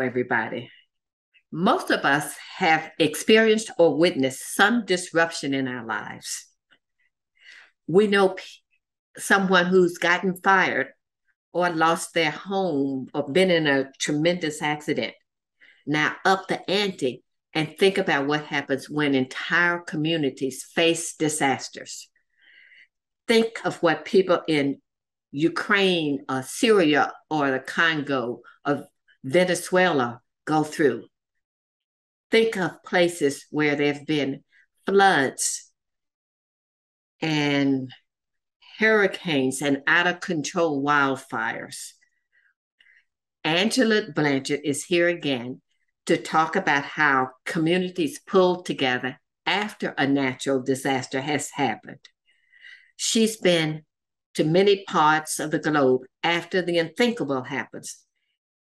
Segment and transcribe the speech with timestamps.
[0.00, 0.70] Everybody.
[1.50, 6.46] Most of us have experienced or witnessed some disruption in our lives.
[7.86, 8.36] We know
[9.16, 10.88] someone who's gotten fired
[11.52, 15.14] or lost their home or been in a tremendous accident.
[15.86, 17.24] Now, up the ante
[17.54, 22.10] and think about what happens when entire communities face disasters.
[23.26, 24.80] Think of what people in
[25.30, 28.86] Ukraine, or Syria, or the Congo, or
[29.28, 31.04] Venezuela go through.
[32.30, 34.42] Think of places where there have been
[34.86, 35.70] floods
[37.20, 37.90] and
[38.78, 41.92] hurricanes and out of control wildfires.
[43.44, 45.60] Angela Blanchard is here again
[46.06, 52.08] to talk about how communities pull together after a natural disaster has happened.
[52.96, 53.82] She's been
[54.34, 58.04] to many parts of the globe after the unthinkable happens.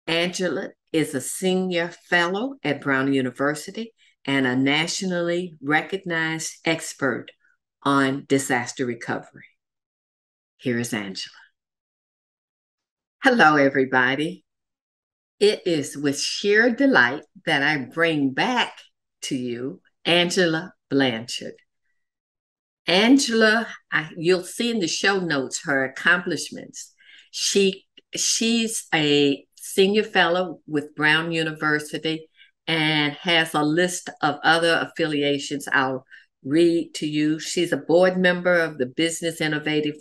[0.06, 3.92] Angela is a senior fellow at Brown University
[4.24, 7.26] and a nationally recognized expert
[7.82, 9.44] on disaster recovery.
[10.58, 11.32] Here is Angela.
[13.22, 14.44] Hello, everybody.
[15.38, 18.78] It is with sheer delight that I bring back
[19.22, 21.54] to you Angela Blanchard.
[22.86, 26.94] Angela, I, you'll see in the show notes her accomplishments.
[27.32, 32.28] She she's a senior fellow with Brown University
[32.66, 36.04] and has a list of other affiliations I'll
[36.44, 37.38] read to you.
[37.38, 39.94] She's a board member of the Business Innovation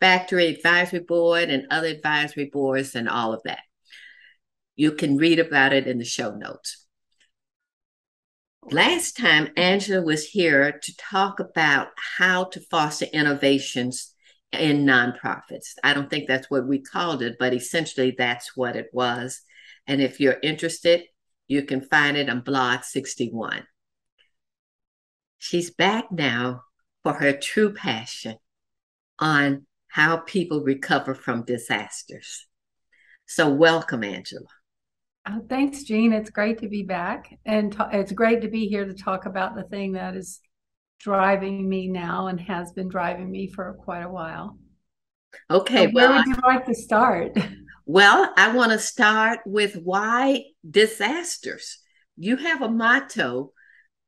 [0.00, 3.60] Factory Advisory Board and other advisory boards and all of that.
[4.76, 6.86] You can read about it in the show notes.
[8.70, 14.09] Last time, Angela was here to talk about how to foster innovations
[14.52, 15.74] in nonprofits.
[15.84, 19.42] I don't think that's what we called it, but essentially that's what it was.
[19.86, 21.04] And if you're interested,
[21.46, 23.66] you can find it on Blog 61.
[25.38, 26.62] She's back now
[27.02, 28.36] for her true passion
[29.18, 32.46] on how people recover from disasters.
[33.26, 34.46] So, welcome, Angela.
[35.26, 36.12] Oh, thanks, Jean.
[36.12, 37.38] It's great to be back.
[37.44, 40.40] And t- it's great to be here to talk about the thing that is
[41.00, 44.58] driving me now and has been driving me for quite a while.
[45.50, 45.86] Okay.
[45.86, 47.36] So where well, would you like to start?
[47.86, 51.78] Well, I want to start with why disasters.
[52.16, 53.52] You have a motto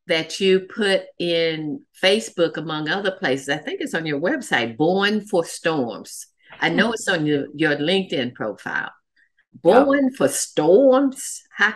[0.07, 3.49] that you put in Facebook, among other places.
[3.49, 6.29] I think it's on your website, Born for Storms.
[6.61, 8.93] I know it's on your, your LinkedIn profile.
[9.53, 11.43] Born for Storms?
[11.51, 11.75] How,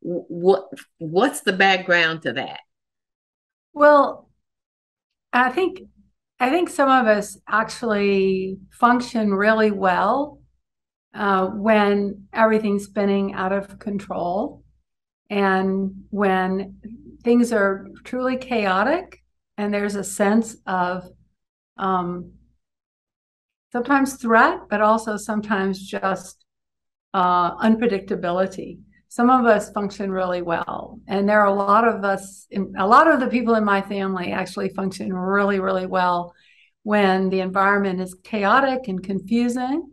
[0.00, 2.60] what, what's the background to that?
[3.72, 4.25] Well,
[5.36, 5.80] I think
[6.40, 10.40] I think some of us actually function really well
[11.14, 14.62] uh, when everything's spinning out of control
[15.30, 16.78] and when
[17.22, 19.22] things are truly chaotic
[19.56, 21.04] and there's a sense of
[21.78, 22.32] um,
[23.72, 26.44] sometimes threat, but also sometimes just
[27.14, 28.78] uh, unpredictability.
[29.16, 32.46] Some of us function really well, and there are a lot of us.
[32.76, 36.34] A lot of the people in my family actually function really, really well
[36.82, 39.90] when the environment is chaotic and confusing.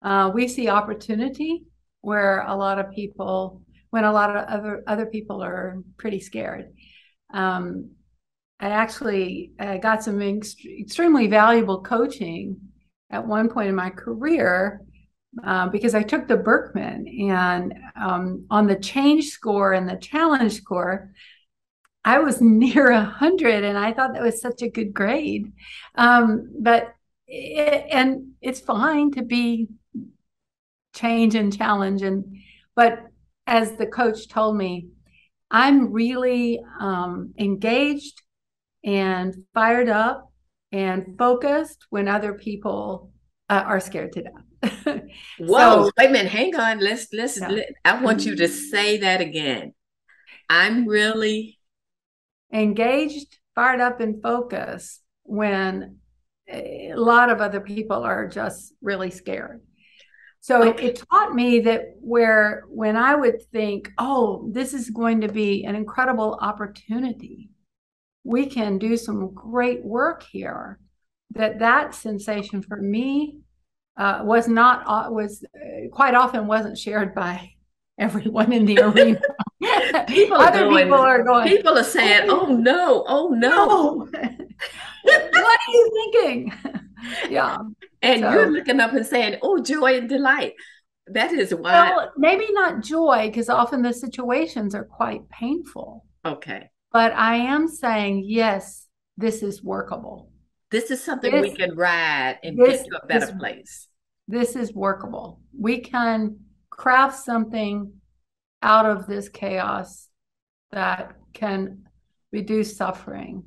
[0.00, 1.64] Uh, we see opportunity
[2.00, 6.72] where a lot of people, when a lot of other other people are pretty scared.
[7.34, 7.90] Um,
[8.58, 9.52] I actually
[9.82, 12.56] got some ext- extremely valuable coaching
[13.10, 14.80] at one point in my career
[15.44, 20.54] uh, because I took the Birkman and um, on the change score and the challenge
[20.54, 21.12] score,
[22.04, 25.52] I was near a hundred, and I thought that was such a good grade.
[25.94, 26.94] Um, but
[27.26, 29.68] it, and it's fine to be
[30.94, 32.36] change and challenge, and
[32.74, 33.00] but
[33.46, 34.88] as the coach told me,
[35.50, 38.22] I'm really um, engaged
[38.84, 40.32] and fired up
[40.72, 43.10] and focused when other people
[43.48, 44.45] uh, are scared to death.
[45.38, 46.80] Whoa, so, wait a minute, hang on.
[46.80, 47.48] Let's let's yeah.
[47.48, 48.70] let, I want you to mm-hmm.
[48.70, 49.74] say that again.
[50.48, 51.58] I'm really
[52.52, 55.98] engaged, fired up, and focused when
[56.48, 59.60] a lot of other people are just really scared.
[60.40, 60.86] So okay.
[60.86, 65.28] it, it taught me that where when I would think, oh, this is going to
[65.28, 67.50] be an incredible opportunity,
[68.22, 70.78] we can do some great work here.
[71.32, 73.40] That that sensation for me
[73.96, 77.52] uh, was not uh, was uh, quite often wasn't shared by
[77.98, 79.20] everyone in the arena.
[80.06, 81.48] people Other going, people are going.
[81.48, 83.04] People are saying, "Oh, no!
[83.08, 84.08] Oh no!
[85.02, 86.52] what are you thinking?"
[87.30, 87.58] yeah,
[88.02, 88.30] and so.
[88.30, 90.54] you're looking up and saying, "Oh, joy and delight."
[91.08, 91.90] that is why.
[91.90, 96.04] Well, maybe not joy, because often the situations are quite painful.
[96.24, 96.70] Okay.
[96.92, 100.30] But I am saying, yes, this is workable.
[100.70, 103.85] This is something this, we can ride and get to a better this, place.
[104.28, 105.40] This is workable.
[105.58, 106.40] We can
[106.70, 107.92] craft something
[108.62, 110.08] out of this chaos
[110.72, 111.86] that can
[112.32, 113.44] reduce suffering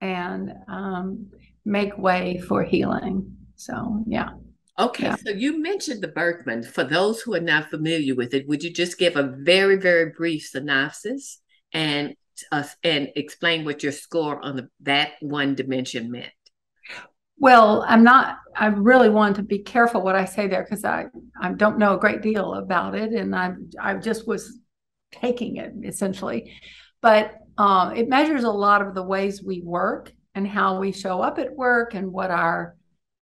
[0.00, 1.30] and um,
[1.64, 3.36] make way for healing.
[3.56, 4.30] So, yeah.
[4.78, 5.16] Okay, yeah.
[5.16, 6.64] so you mentioned the Birkman.
[6.64, 10.10] For those who are not familiar with it, would you just give a very, very
[10.10, 11.40] brief synopsis
[11.72, 12.14] and
[12.50, 16.32] uh, and explain what your score on the, that one dimension meant?
[17.42, 18.38] Well, I'm not.
[18.54, 21.06] I really want to be careful what I say there because I
[21.40, 24.60] I don't know a great deal about it, and I I just was
[25.10, 26.52] taking it essentially,
[27.00, 31.20] but um, it measures a lot of the ways we work and how we show
[31.20, 32.76] up at work and what our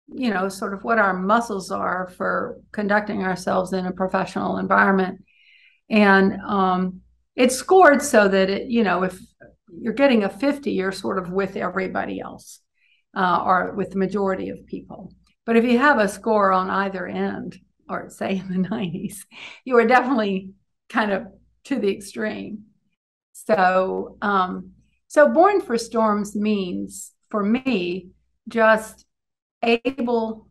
[0.07, 5.23] you know, sort of what our muscles are for conducting ourselves in a professional environment.
[5.89, 7.01] And um,
[7.35, 9.19] it's scored so that it, you know, if
[9.69, 12.61] you're getting a 50, you're sort of with everybody else
[13.17, 15.11] uh, or with the majority of people.
[15.45, 17.59] But if you have a score on either end,
[17.89, 19.25] or say in the 90s,
[19.65, 20.51] you are definitely
[20.89, 21.27] kind of
[21.65, 22.65] to the extreme.
[23.33, 24.71] So, um,
[25.07, 28.09] so born for storms means for me
[28.47, 29.05] just
[29.63, 30.47] able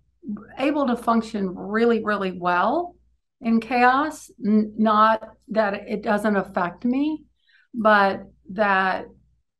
[0.58, 2.96] able to function really really well
[3.40, 7.24] in chaos N- not that it doesn't affect me
[7.72, 9.06] but that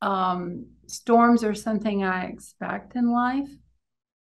[0.03, 3.49] um, storms are something i expect in life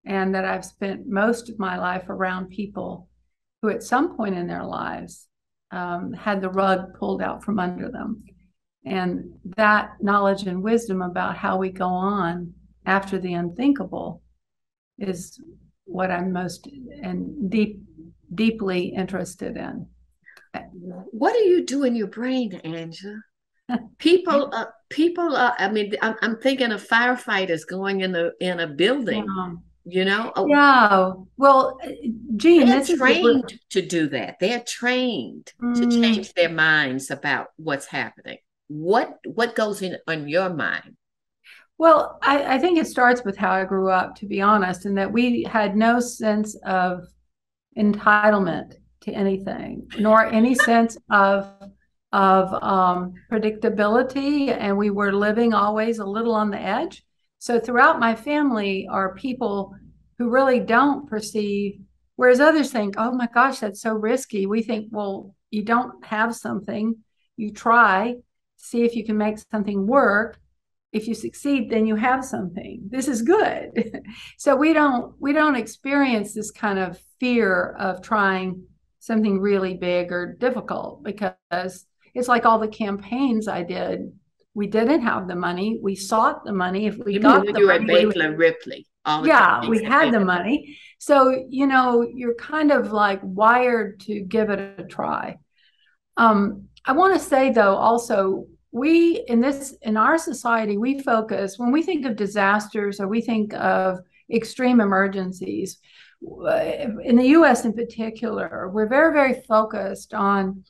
[0.06, 3.08] and that i've spent most of my life around people
[3.62, 5.28] who at some point in their lives
[5.72, 8.24] um, had the rug pulled out from under them
[8.86, 12.54] and that knowledge and wisdom about how we go on
[12.86, 14.22] after the unthinkable
[15.00, 15.40] is
[15.86, 16.68] what I'm most
[17.02, 17.80] and deep
[18.34, 19.88] deeply interested in.
[21.12, 23.20] What do you do in your brain, Angela?
[23.98, 25.36] People, uh, people.
[25.36, 29.26] Uh, I mean, I'm, I'm, thinking of firefighters going in a in a building.
[29.26, 29.54] Yeah.
[29.86, 30.32] You know.
[30.36, 31.14] Oh, yeah.
[31.38, 31.80] Well,
[32.36, 34.38] Jean they're trained to do that.
[34.40, 35.76] They're trained mm.
[35.76, 38.38] to change their minds about what's happening.
[38.68, 40.96] What what goes in on your mind?
[41.78, 44.98] Well, I, I, think it starts with how I grew up, to be honest, and
[44.98, 47.06] that we had no sense of
[47.78, 51.52] entitlement to anything, nor any sense of
[52.16, 57.04] of um, predictability, and we were living always a little on the edge.
[57.40, 59.76] So throughout my family are people
[60.18, 61.82] who really don't perceive,
[62.16, 66.34] whereas others think, "Oh my gosh, that's so risky." We think, "Well, you don't have
[66.34, 66.96] something,
[67.36, 68.16] you try,
[68.56, 70.40] see if you can make something work."
[70.94, 73.66] if you succeed then you have something this is good
[74.38, 78.64] so we don't we don't experience this kind of fear of trying
[79.00, 81.86] something really big or difficult because
[82.16, 84.12] it's like all the campaigns i did
[84.56, 85.80] we didn't have the money.
[85.84, 86.88] We sought the money.
[86.88, 90.78] If we you got mean the you money Baker ripley yeah we had the money.
[90.98, 95.38] So you know you're kind of like wired to give it a try.
[96.18, 101.58] Um, i want to say though also we in this in our society we focus
[101.58, 104.00] when we think of disasters or we think of
[104.32, 105.80] extreme emergencies
[106.22, 110.64] in the US in particular we're very very focused on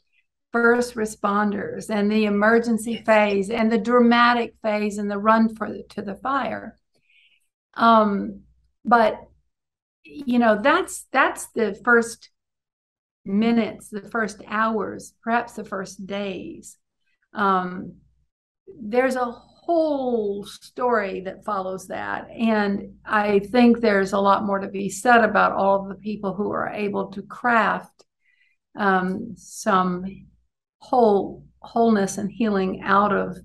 [0.55, 5.83] first responders and the emergency phase and the dramatic phase and the run for the,
[5.89, 6.79] to the fire
[7.73, 8.39] um,
[8.85, 9.19] but
[10.05, 12.29] you know that's that's the first
[13.25, 16.77] minutes the first hours perhaps the first days
[17.33, 17.95] um,
[18.79, 19.25] there's a
[19.65, 22.29] whole story that follows that.
[22.29, 26.33] And I think there's a lot more to be said about all of the people
[26.33, 28.05] who are able to craft
[28.77, 30.05] um, some
[30.89, 33.37] whole wholeness and healing out of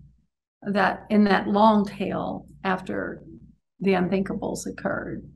[0.62, 3.22] that in that long tail after
[3.80, 5.26] the unthinkables occurred.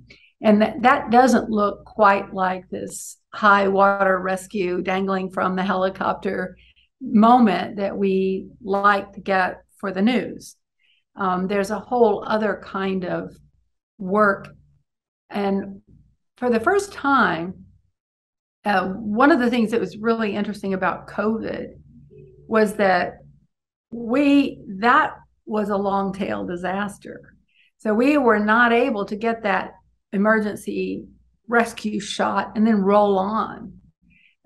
[0.42, 6.56] And that, that doesn't look quite like this high water rescue dangling from the helicopter
[7.00, 10.56] moment that we like to get for the news.
[11.16, 13.34] Um, there's a whole other kind of
[13.98, 14.48] work.
[15.30, 15.80] And
[16.36, 17.64] for the first time,
[18.64, 21.66] uh, one of the things that was really interesting about COVID
[22.46, 23.18] was that
[23.90, 25.14] we, that
[25.46, 27.20] was a long tail disaster.
[27.78, 29.74] So we were not able to get that
[30.12, 31.04] emergency
[31.48, 33.74] rescue shot and then roll on.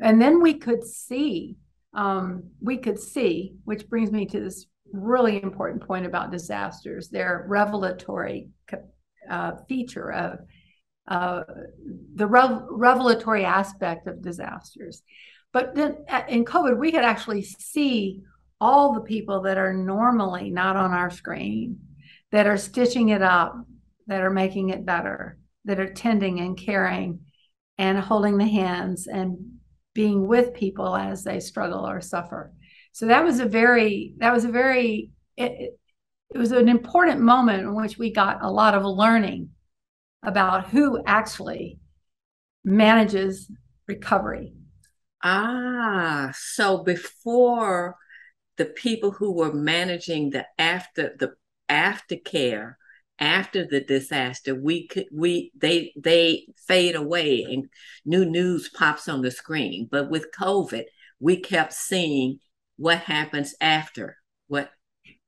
[0.00, 1.56] And then we could see
[1.94, 7.44] um, we could see, which brings me to this really important point about disasters, their
[7.48, 8.50] revelatory
[9.28, 10.38] uh, feature of
[11.08, 11.42] uh,
[12.14, 15.02] the rev- revelatory aspect of disasters.
[15.52, 18.22] But then in COVID, we could actually see
[18.60, 21.78] all the people that are normally not on our screen,
[22.32, 23.54] that are stitching it up,
[24.06, 27.20] that are making it better, that are tending and caring
[27.78, 29.58] and holding the hands and
[29.94, 32.52] being with people as they struggle or suffer.
[32.92, 35.78] So that was a very, that was a very, it,
[36.34, 39.50] it was an important moment in which we got a lot of learning
[40.22, 41.78] about who actually
[42.64, 43.50] manages
[43.86, 44.52] recovery.
[45.22, 47.96] Ah, so before
[48.56, 51.34] the people who were managing the after the
[51.68, 52.74] aftercare
[53.20, 57.68] after the disaster, we could we they they fade away and
[58.04, 59.88] new news pops on the screen.
[59.90, 60.84] But with COVID,
[61.20, 62.38] we kept seeing
[62.76, 64.70] what happens after what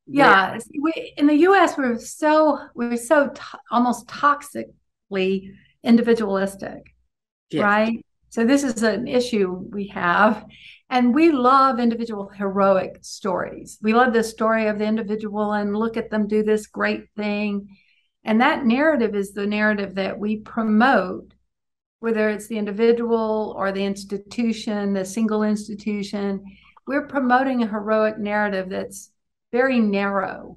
[0.07, 5.51] yeah we, in the us we're so we're so to- almost toxically
[5.83, 6.95] individualistic
[7.51, 7.63] yes.
[7.63, 10.47] right so this is an issue we have.
[10.89, 13.79] And we love individual heroic stories.
[13.83, 17.77] We love the story of the individual and look at them do this great thing.
[18.25, 21.35] And that narrative is the narrative that we promote
[22.01, 26.43] whether it's the individual or the institution the single institution.
[26.87, 29.13] We're promoting a heroic narrative that's
[29.53, 30.57] very narrow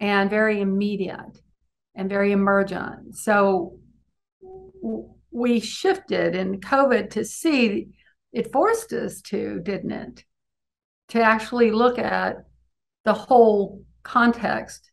[0.00, 1.40] and very immediate
[1.94, 3.16] and very emergent.
[3.16, 3.78] So
[5.32, 7.88] we shifted in COVID to see
[8.32, 10.24] it forced us to, didn't it?
[11.08, 12.44] To actually look at
[13.04, 14.90] the whole context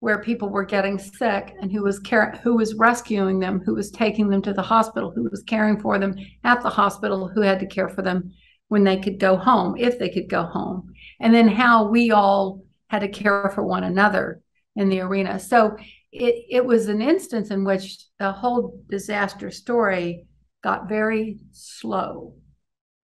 [0.00, 3.90] where people were getting sick and who was care who was rescuing them, who was
[3.90, 7.60] taking them to the hospital, who was caring for them at the hospital, who had
[7.60, 8.32] to care for them
[8.68, 12.62] when they could go home, if they could go home, and then how we all
[12.88, 14.40] had to care for one another
[14.74, 15.38] in the arena.
[15.38, 15.76] So
[16.12, 20.26] it, it was an instance in which the whole disaster story
[20.62, 22.34] got very slow.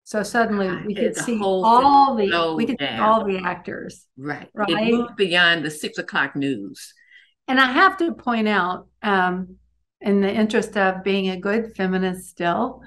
[0.04, 2.98] So suddenly we could the see all the we could down.
[2.98, 4.06] see all the actors.
[4.18, 4.48] Right.
[4.54, 4.70] Right.
[4.70, 6.94] It moved beyond the six o'clock news.
[7.48, 9.58] And I have to point out, um,
[10.02, 12.82] in the interest of being a good feminist still,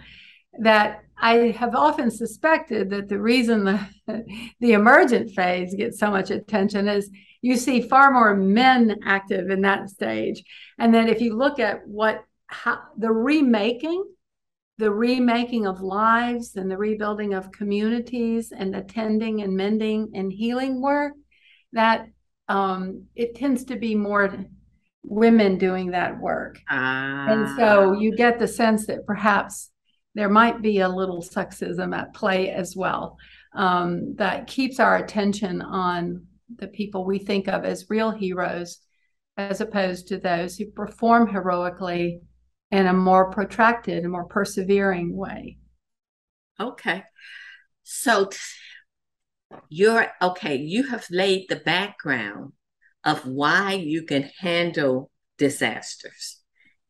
[0.60, 3.86] that I have often suspected that the reason the,
[4.60, 7.10] the emergent phase gets so much attention is
[7.42, 10.42] you see far more men active in that stage.
[10.78, 14.04] And then if you look at what how, the remaking,
[14.78, 20.80] the remaking of lives and the rebuilding of communities and attending and mending and healing
[20.80, 21.12] work,
[21.72, 22.06] that
[22.48, 24.34] um, it tends to be more
[25.02, 26.58] women doing that work.
[26.68, 27.26] Ah.
[27.28, 29.70] And so you get the sense that perhaps
[30.14, 33.16] there might be a little sexism at play as well
[33.54, 36.26] um, that keeps our attention on
[36.56, 38.78] the people we think of as real heroes
[39.36, 42.20] as opposed to those who perform heroically
[42.70, 45.58] in a more protracted and more persevering way.
[46.58, 47.04] Okay.
[47.82, 48.30] So
[49.68, 52.52] you're okay, you have laid the background
[53.04, 56.40] of why you can handle disasters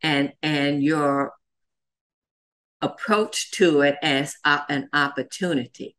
[0.02, 1.32] and and your
[2.82, 5.96] approach to it as a, an opportunity.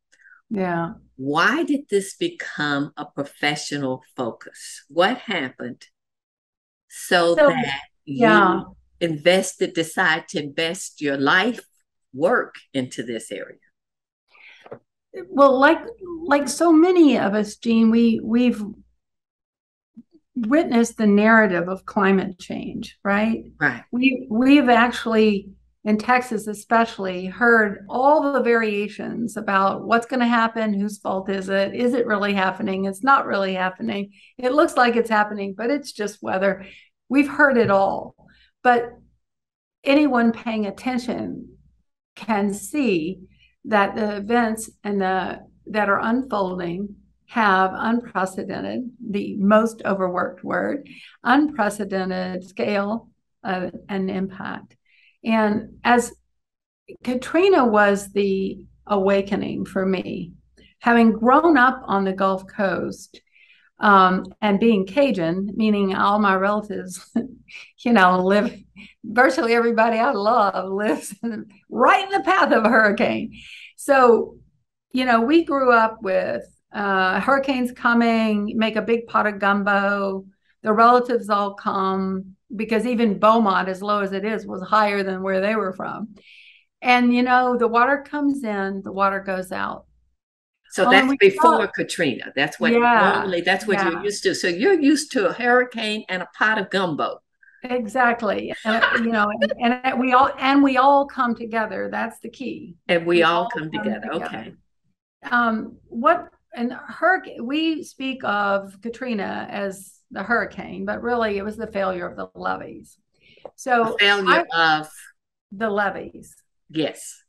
[0.49, 0.93] Yeah.
[1.15, 4.83] Why did this become a professional focus?
[4.89, 5.85] What happened
[6.89, 8.53] so, so that yeah.
[8.53, 11.61] you invested, decide to invest your life
[12.13, 13.57] work into this area?
[15.29, 15.79] Well, like
[16.23, 18.63] like so many of us, Jean, we we've
[20.35, 23.43] witnessed the narrative of climate change, right?
[23.59, 23.83] Right.
[23.91, 25.49] We we've actually
[25.83, 31.49] in Texas, especially, heard all the variations about what's going to happen, whose fault is
[31.49, 35.71] it, is it really happening, it's not really happening, it looks like it's happening, but
[35.71, 36.65] it's just weather.
[37.09, 38.15] We've heard it all.
[38.63, 38.91] But
[39.83, 41.57] anyone paying attention
[42.15, 43.21] can see
[43.65, 46.95] that the events and the that are unfolding
[47.27, 50.87] have unprecedented, the most overworked word,
[51.23, 53.09] unprecedented scale
[53.43, 54.75] of, and impact.
[55.23, 56.13] And as
[57.03, 60.33] Katrina was the awakening for me,
[60.79, 63.21] having grown up on the Gulf Coast
[63.79, 67.11] um, and being Cajun, meaning all my relatives,
[67.79, 68.55] you know, live
[69.03, 71.15] virtually everybody I love lives
[71.69, 73.33] right in the path of a hurricane.
[73.77, 74.37] So,
[74.91, 80.25] you know, we grew up with uh, hurricanes coming, make a big pot of gumbo,
[80.63, 85.23] the relatives all come because even Beaumont, as low as it is, was higher than
[85.23, 86.15] where they were from.
[86.81, 89.85] And you know, the water comes in, the water goes out.
[90.71, 92.31] So oh, that's before Katrina.
[92.35, 93.89] That's what yeah, normally that's what yeah.
[93.89, 94.33] you're used to.
[94.33, 97.19] So you're used to a hurricane and a pot of gumbo.
[97.63, 98.53] Exactly.
[98.65, 99.29] And, you know,
[99.59, 101.89] and, and, we all and we all come together.
[101.91, 102.75] That's the key.
[102.87, 104.09] And we, we all, all, come, come together.
[104.13, 104.25] together.
[104.25, 104.53] Okay.
[105.29, 111.57] Um, what and hurricane we speak of Katrina as the hurricane, but really it was
[111.57, 112.97] the failure of the levees.
[113.55, 114.89] So the failure I, of
[115.51, 116.35] the levees.
[116.69, 117.23] Yes.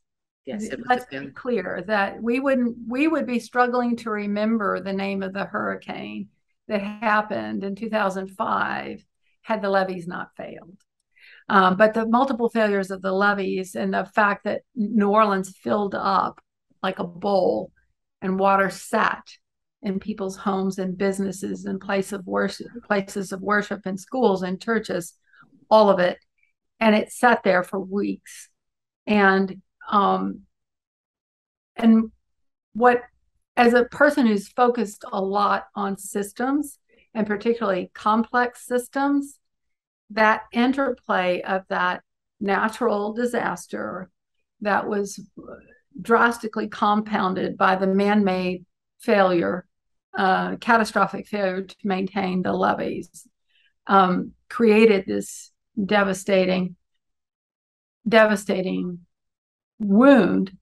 [0.45, 5.23] Yes, let's be clear that we wouldn't we would be struggling to remember the name
[5.23, 6.31] of the hurricane
[6.67, 9.05] that happened in 2005
[9.43, 10.79] had the levees not failed.
[11.49, 15.95] Um, but the multiple failures of the levees and the fact that New Orleans filled
[15.95, 16.41] up
[16.83, 17.71] like a bowl
[18.21, 19.23] and water sat
[19.83, 24.61] in people's homes and businesses and place of worship, places of worship and schools and
[24.61, 25.15] churches,
[25.71, 26.19] all of it.
[26.81, 28.49] And it sat there for weeks.
[29.07, 29.61] And
[29.91, 30.43] um,
[31.77, 32.13] and
[32.75, 33.03] what
[33.57, 36.79] as a person who's focused a lot on systems
[37.15, 39.39] and particularly complex systems,
[40.11, 42.03] that interplay of that
[42.41, 44.11] natural disaster
[44.61, 45.21] that was
[46.01, 48.65] drastically compounded by the man made
[49.01, 49.67] failure,
[50.17, 53.27] catastrophic failure to maintain the levees,
[53.87, 55.51] um, created this
[55.83, 56.77] devastating,
[58.07, 59.01] devastating
[59.79, 60.57] wound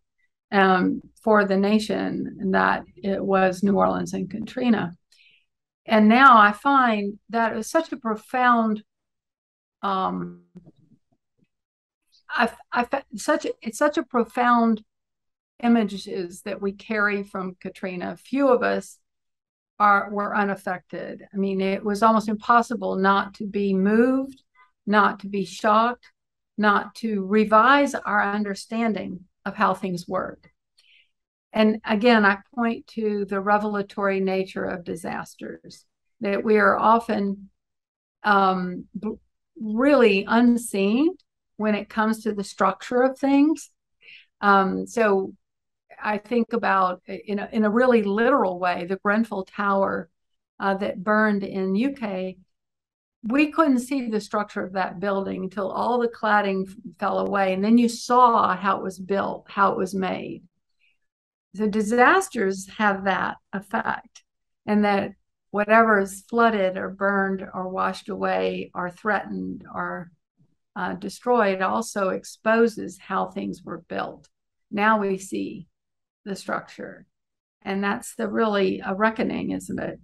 [0.53, 4.97] um, for the nation, that it was New Orleans and Katrina.
[5.87, 8.83] And now I find that it was such a profound
[9.83, 10.43] um,
[12.33, 14.85] I, I such it's such a profound
[15.63, 18.17] images that we carry from Katrina.
[18.17, 18.99] Few of us
[19.81, 21.27] are were unaffected.
[21.33, 24.43] I mean, it was almost impossible not to be moved,
[24.87, 26.07] not to be shocked,
[26.59, 30.51] not to revise our understanding of how things work.
[31.53, 35.85] And again, I point to the revelatory nature of disasters
[36.21, 37.49] that we are often
[38.23, 38.85] um,
[39.59, 41.15] really unseen
[41.57, 43.71] when it comes to the structure of things.
[44.43, 45.33] Um, so
[46.03, 50.09] I think about in a, in a really literal way, the Grenfell Tower
[50.59, 52.37] uh, that burned in UK.
[53.23, 57.63] We couldn't see the structure of that building until all the cladding fell away, and
[57.63, 60.43] then you saw how it was built, how it was made.
[61.55, 64.25] So disasters have that effect,
[64.67, 65.13] and that
[65.51, 70.11] whatever is flooded or burned or washed away or threatened or
[70.77, 74.29] uh, destroyed also exposes how things were built.
[74.71, 75.67] Now we see
[76.25, 77.07] the structure.
[77.63, 80.01] And that's the really a reckoning, isn't it?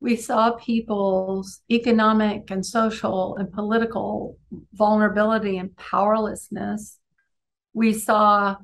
[0.00, 4.36] We saw people's economic and social and political
[4.74, 6.98] vulnerability and powerlessness.
[7.72, 8.56] We saw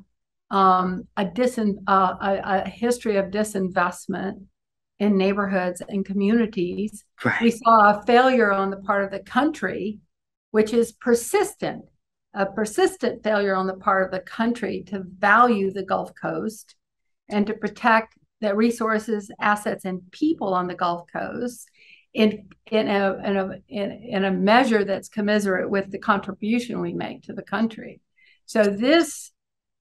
[0.50, 4.44] um, a, disin, uh, a, a history of disinvestment
[4.98, 7.04] in neighborhoods and communities.
[7.24, 7.40] Right.
[7.40, 10.00] We saw a failure on the part of the country,
[10.50, 11.86] which is persistent,
[12.34, 16.74] a persistent failure on the part of the country to value the Gulf Coast
[17.28, 21.68] and to protect the resources, assets, and people on the Gulf Coast
[22.14, 26.92] in in a in a in, in a measure that's commiserate with the contribution we
[26.92, 28.00] make to the country.
[28.46, 29.32] So this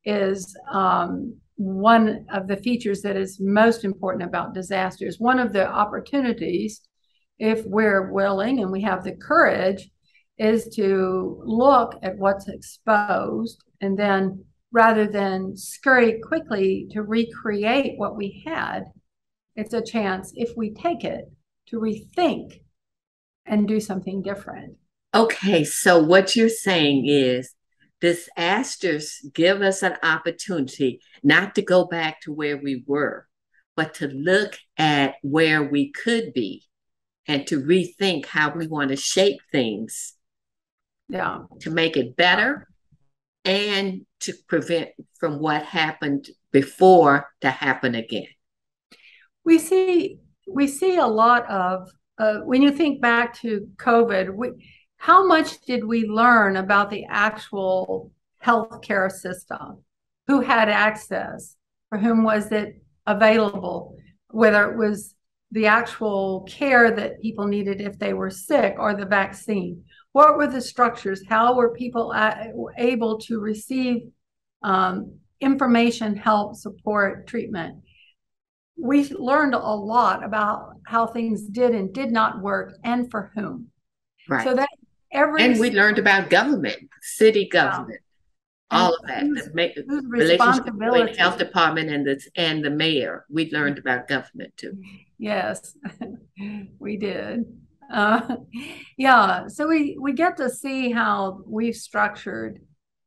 [0.05, 5.19] is um, one of the features that is most important about disasters.
[5.19, 6.81] One of the opportunities,
[7.37, 9.89] if we're willing and we have the courage,
[10.41, 18.17] is to look at what's exposed and then rather than scurry quickly to recreate what
[18.17, 18.85] we had,
[19.55, 21.25] it's a chance, if we take it,
[21.67, 22.61] to rethink
[23.45, 24.77] and do something different.
[25.13, 27.53] Okay, so what you're saying is
[27.99, 33.27] disasters give us an opportunity not to go back to where we were,
[33.75, 36.63] but to look at where we could be
[37.27, 40.15] and to rethink how we want to shape things.
[41.11, 41.39] Yeah.
[41.61, 42.67] To make it better
[43.43, 48.27] and to prevent from what happened before to happen again.
[49.43, 54.51] We see we see a lot of uh, when you think back to COVID, we
[54.97, 58.11] how much did we learn about the actual
[58.43, 59.83] healthcare system?
[60.27, 61.57] Who had access?
[61.89, 63.97] For whom was it available?
[64.29, 65.13] Whether it was
[65.51, 69.83] the actual care that people needed if they were sick or the vaccine.
[70.13, 71.23] What were the structures?
[71.27, 72.13] How were people
[72.77, 74.09] able to receive
[74.61, 77.77] um, information, help, support, treatment?
[78.77, 83.67] We learned a lot about how things did and did not work and for whom.
[84.27, 84.43] Right.
[84.43, 84.69] So that
[85.13, 87.99] Every and we learned about government, city government,
[88.69, 89.23] all of that.
[89.23, 93.25] The make, relationship between health department and the and the mayor.
[93.29, 94.81] We learned about government too.
[95.17, 95.75] Yes,
[96.79, 97.45] we did.
[97.91, 98.37] Uh,
[98.97, 99.47] yeah.
[99.47, 102.61] So we we get to see how we've structured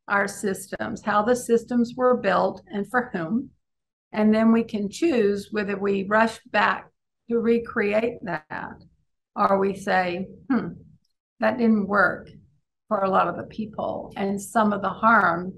[0.09, 3.51] our systems, how the systems were built, and for whom,
[4.13, 6.91] and then we can choose whether we rush back
[7.31, 8.77] to recreate that,
[9.35, 10.69] or we say, "Hmm,
[11.41, 12.29] that didn't work
[12.89, 15.53] for a lot of the people, and some of the harm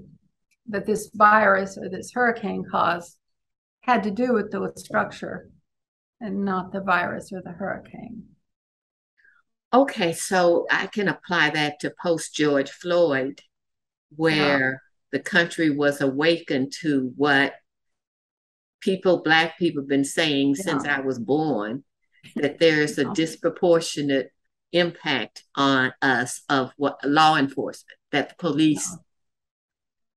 [0.68, 3.18] that this virus or this hurricane caused
[3.82, 5.48] had to do with the structure
[6.20, 8.35] and not the virus or the hurricane.
[9.76, 13.42] Okay, so I can apply that to post George Floyd,
[14.16, 14.76] where yeah.
[15.12, 17.52] the country was awakened to what
[18.80, 20.62] people, Black people, have been saying yeah.
[20.62, 21.84] since I was born
[22.36, 24.32] that there's a disproportionate
[24.72, 28.98] impact on us of what law enforcement, that the police yeah.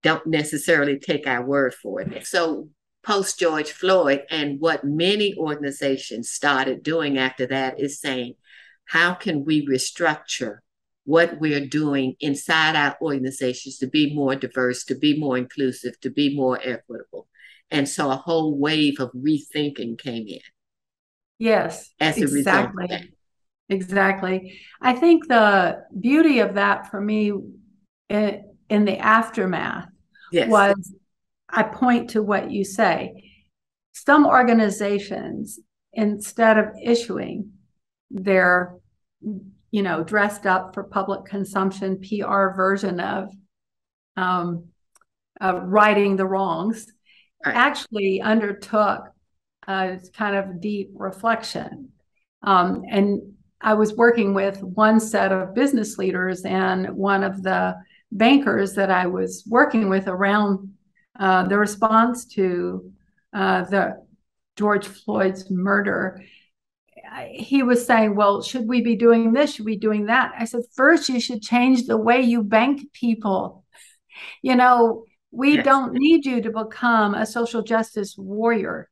[0.03, 2.25] don't necessarily take our word for it.
[2.25, 2.69] So
[3.03, 4.23] post George Floyd.
[4.29, 8.35] And what many organizations started doing after that is saying,
[8.89, 10.57] how can we restructure
[11.05, 16.09] what we're doing inside our organizations to be more diverse, to be more inclusive, to
[16.09, 17.27] be more equitable?
[17.69, 20.39] And so a whole wave of rethinking came in.
[21.37, 22.87] Yes, as a exactly.
[22.89, 23.01] result.
[23.69, 24.59] Exactly.
[24.81, 27.31] I think the beauty of that for me
[28.09, 29.87] in, in the aftermath
[30.31, 30.49] yes.
[30.49, 30.95] was
[31.47, 33.31] I point to what you say.
[33.93, 35.59] Some organizations,
[35.93, 37.51] instead of issuing
[38.09, 38.75] their,
[39.21, 43.29] you know, dressed up for public consumption PR version of
[44.17, 44.65] um,
[45.41, 46.87] uh, righting the wrongs,
[47.45, 47.55] right.
[47.55, 49.03] actually undertook
[49.67, 51.89] a kind of deep reflection.
[52.41, 57.75] Um, and I was working with one set of business leaders and one of the
[58.11, 60.73] bankers that I was working with around
[61.19, 62.91] uh, the response to
[63.33, 64.01] uh, the
[64.55, 66.23] George Floyd's murder,
[67.31, 69.55] he was saying, Well, should we be doing this?
[69.55, 70.33] Should we be doing that?
[70.37, 73.65] I said, First, you should change the way you bank people.
[74.41, 75.65] You know, we yes.
[75.65, 78.89] don't need you to become a social justice warrior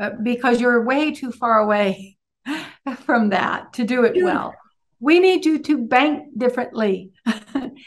[0.00, 2.18] uh, because you're way too far away
[3.04, 4.54] from that to do it well
[5.00, 7.10] we need you to bank differently.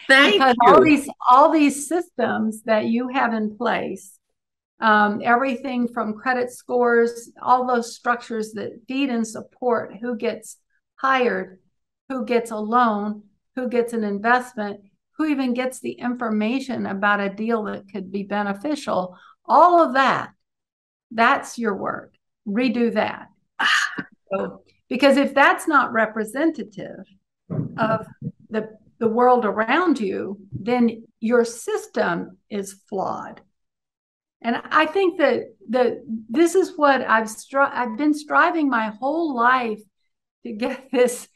[0.08, 0.74] Thank because you.
[0.74, 4.18] all these all these systems that you have in place,
[4.84, 10.58] um, everything from credit scores, all those structures that feed and support who gets
[10.96, 11.60] hired,
[12.10, 13.24] who gets a loan,
[13.56, 14.82] who gets an investment,
[15.18, 20.32] who even gets the information about a deal that could be beneficial, all of that,
[21.12, 22.14] that's your work.
[22.46, 23.30] Redo that.
[24.34, 27.06] so because if that's not representative
[27.78, 28.06] of
[28.50, 33.40] the, the world around you, then your system is flawed.
[34.44, 39.34] And I think that the this is what I've stri- I've been striving my whole
[39.36, 39.80] life
[40.46, 41.28] to get this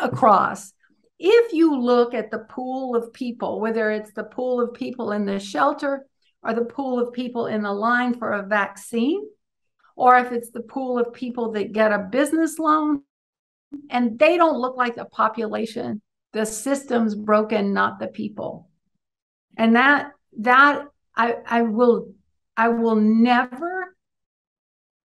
[0.00, 0.72] across.
[1.18, 5.24] If you look at the pool of people, whether it's the pool of people in
[5.24, 6.06] the shelter
[6.42, 9.22] or the pool of people in the line for a vaccine,
[9.96, 13.02] or if it's the pool of people that get a business loan
[13.90, 16.00] and they don't look like the population
[16.32, 18.68] the system's broken not the people
[19.56, 20.84] and that that
[21.16, 22.12] i i will
[22.56, 23.96] i will never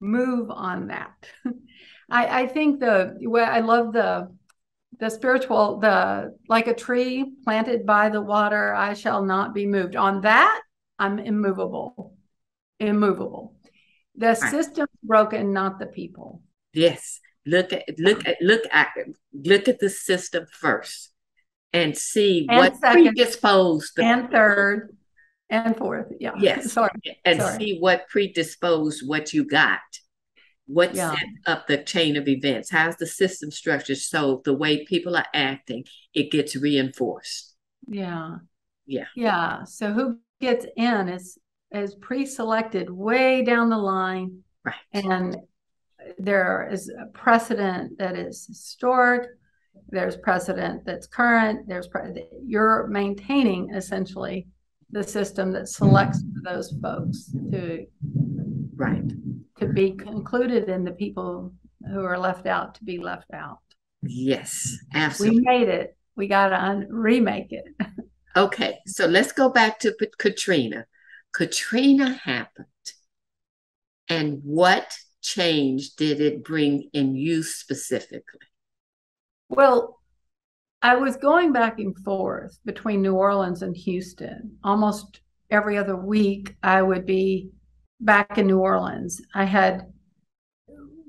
[0.00, 1.26] move on that
[2.10, 4.28] i i think the way i love the
[4.98, 9.96] the spiritual the like a tree planted by the water i shall not be moved
[9.96, 10.60] on that
[10.98, 12.14] i'm immovable
[12.78, 13.54] immovable
[14.20, 14.50] the right.
[14.50, 16.42] system's broken, not the people.
[16.74, 17.20] Yes.
[17.46, 18.88] Look at look at look at
[19.32, 21.10] look at the system first
[21.72, 24.94] and see and what second, predisposed the and third
[25.50, 26.06] and fourth.
[26.18, 26.32] Yeah.
[26.38, 26.72] Yes.
[26.72, 26.90] Sorry.
[27.24, 27.58] And Sorry.
[27.58, 29.80] see what predisposed what you got.
[30.66, 31.10] What yeah.
[31.14, 32.70] set up the chain of events?
[32.70, 35.84] How's the system structured so the way people are acting,
[36.14, 37.56] it gets reinforced?
[37.88, 38.36] Yeah.
[38.86, 39.06] Yeah.
[39.16, 39.64] Yeah.
[39.64, 41.38] So who gets in is
[41.72, 45.36] is pre-selected way down the line right and
[46.18, 49.28] there is a precedent that is historic
[49.88, 54.48] there's precedent that's current there's pre- you're maintaining essentially
[54.92, 57.86] the system that selects those folks to
[58.74, 59.08] right.
[59.58, 61.52] to be concluded and the people
[61.92, 63.58] who are left out to be left out.
[64.02, 65.40] Yes absolutely.
[65.40, 65.96] we made it.
[66.16, 67.66] We got to un- remake it.
[68.36, 70.86] Okay so let's go back to katrina.
[71.32, 72.66] Katrina happened.
[74.08, 78.40] And what change did it bring in you specifically?
[79.48, 79.99] Well,
[80.82, 84.56] I was going back and forth between New Orleans and Houston.
[84.64, 87.50] Almost every other week, I would be
[88.00, 89.20] back in New Orleans.
[89.34, 89.92] I had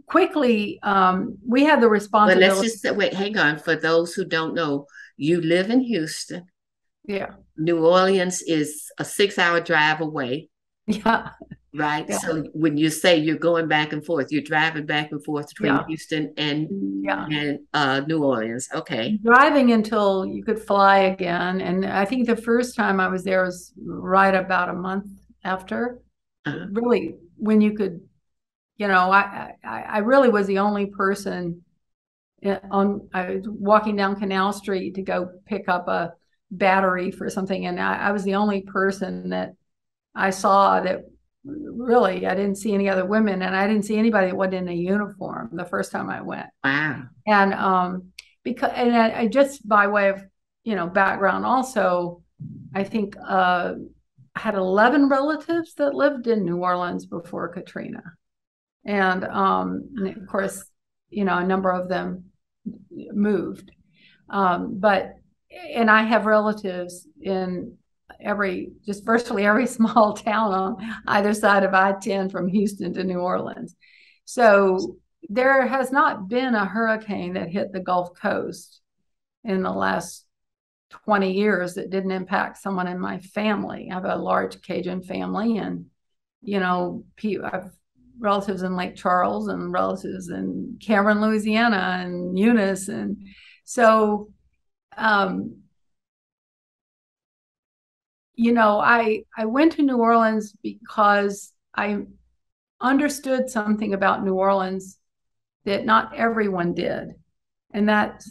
[0.07, 2.47] quickly, um, we had the responsibility.
[2.49, 3.59] But let's just wait, hang on.
[3.59, 6.45] For those who don't know, you live in Houston.
[7.05, 7.31] Yeah.
[7.57, 10.49] New Orleans is a six hour drive away.
[10.85, 11.29] Yeah.
[11.73, 12.05] Right.
[12.07, 12.17] Yeah.
[12.17, 15.73] So when you say you're going back and forth, you're driving back and forth between
[15.73, 15.85] yeah.
[15.87, 16.67] Houston and
[17.03, 17.25] yeah.
[17.31, 18.67] and uh, New Orleans.
[18.73, 19.17] Okay.
[19.23, 21.61] Driving until you could fly again.
[21.61, 25.05] And I think the first time I was there was right about a month
[25.45, 26.01] after.
[26.45, 26.65] Uh-huh.
[26.71, 28.01] Really, when you could,
[28.75, 31.63] you know, I, I I really was the only person
[32.69, 36.13] on I was walking down Canal Street to go pick up a
[36.49, 39.53] battery for something, and I, I was the only person that
[40.15, 41.05] I saw that
[41.43, 44.69] really I didn't see any other women, and I didn't see anybody that wasn't in
[44.69, 46.47] a uniform the first time I went.
[46.63, 47.03] Wow!
[47.27, 48.11] And um,
[48.43, 50.23] because and I, I just by way of
[50.63, 52.23] you know background, also,
[52.73, 53.73] I think uh,
[54.35, 58.03] I had eleven relatives that lived in New Orleans before Katrina,
[58.85, 60.63] and um, and of course,
[61.09, 62.25] you know, a number of them
[63.13, 63.71] moved.
[64.29, 65.15] Um, but
[65.73, 67.77] and I have relatives in
[68.21, 73.19] every just virtually every small town on either side of I-10 from Houston to New
[73.19, 73.75] Orleans.
[74.25, 74.97] So
[75.29, 78.81] there has not been a hurricane that hit the Gulf Coast
[79.43, 80.25] in the last
[80.89, 83.89] 20 years that didn't impact someone in my family.
[83.89, 85.85] I have a large Cajun family and
[86.43, 87.71] you know, I've
[88.21, 93.27] relatives in Lake Charles and relatives in Cameron, Louisiana, and Eunice, and
[93.63, 94.29] so,
[94.95, 95.60] um,
[98.35, 102.05] you know, I I went to New Orleans because I
[102.79, 104.97] understood something about New Orleans
[105.65, 107.13] that not everyone did,
[107.71, 108.23] and that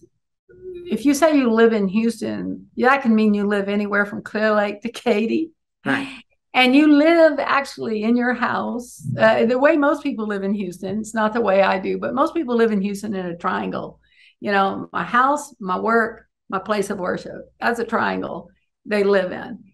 [0.91, 4.23] if you say you live in Houston, yeah that can mean you live anywhere from
[4.23, 5.53] Clear Lake to Katy.
[5.85, 6.23] Right.
[6.53, 9.07] And you live actually in your house.
[9.17, 12.13] Uh, the way most people live in houston it's not the way i do but
[12.13, 14.01] most people live in houston in a triangle.
[14.41, 17.53] You know my house my work my place of worship.
[17.61, 18.51] That's a triangle
[18.85, 19.70] they live in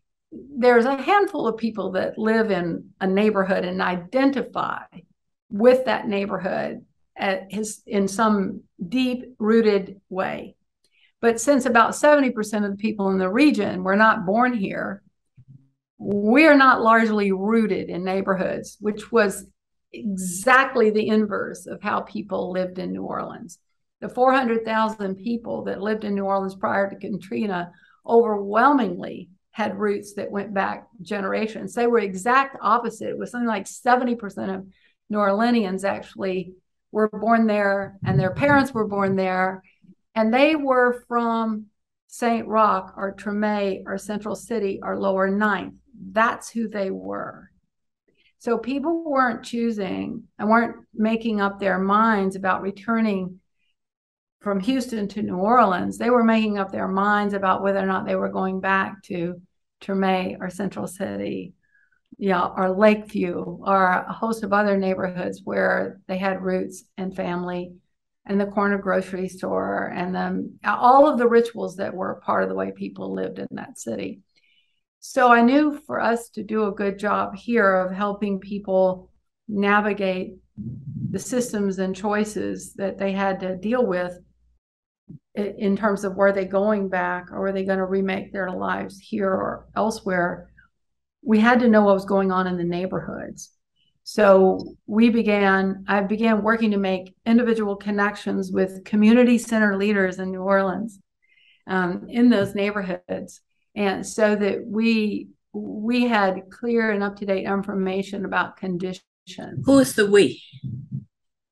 [0.56, 4.82] there's a handful of people that live in a neighborhood and identify
[5.50, 6.84] with that neighborhood
[7.48, 10.54] his, in some deep rooted way
[11.20, 15.02] but since about 70% of the people in the region were not born here
[15.98, 19.46] we're not largely rooted in neighborhoods, which was
[19.92, 23.58] exactly the inverse of how people lived in New Orleans.
[24.00, 27.72] The 400,000 people that lived in New Orleans prior to Katrina
[28.06, 31.74] overwhelmingly had roots that went back generations.
[31.74, 33.08] They were exact opposite.
[33.08, 34.66] It was something like 70% of
[35.08, 36.52] New Orleanians actually
[36.92, 39.62] were born there and their parents were born there.
[40.14, 41.66] And they were from
[42.08, 42.46] St.
[42.46, 45.74] Roch or Treme or Central City or Lower Ninth
[46.12, 47.50] that's who they were.
[48.38, 53.40] So people weren't choosing and weren't making up their minds about returning
[54.40, 55.98] from Houston to New Orleans.
[55.98, 59.40] They were making up their minds about whether or not they were going back to
[59.80, 61.54] Treme or Central City,
[62.18, 67.72] know, or Lakeview or a host of other neighborhoods where they had roots and family
[68.24, 72.48] and the corner grocery store and then all of the rituals that were part of
[72.48, 74.20] the way people lived in that city.
[75.00, 79.10] So I knew for us to do a good job here of helping people
[79.46, 80.34] navigate
[81.10, 84.18] the systems and choices that they had to deal with
[85.36, 88.98] in terms of where they going back or are they going to remake their lives
[88.98, 90.50] here or elsewhere
[91.22, 93.52] we had to know what was going on in the neighborhoods
[94.02, 100.30] so we began i began working to make individual connections with community center leaders in
[100.30, 101.00] new orleans
[101.66, 103.40] um, in those neighborhoods
[103.74, 109.02] and so that we we had clear and up to date information about conditions.
[109.64, 110.42] Who is the we?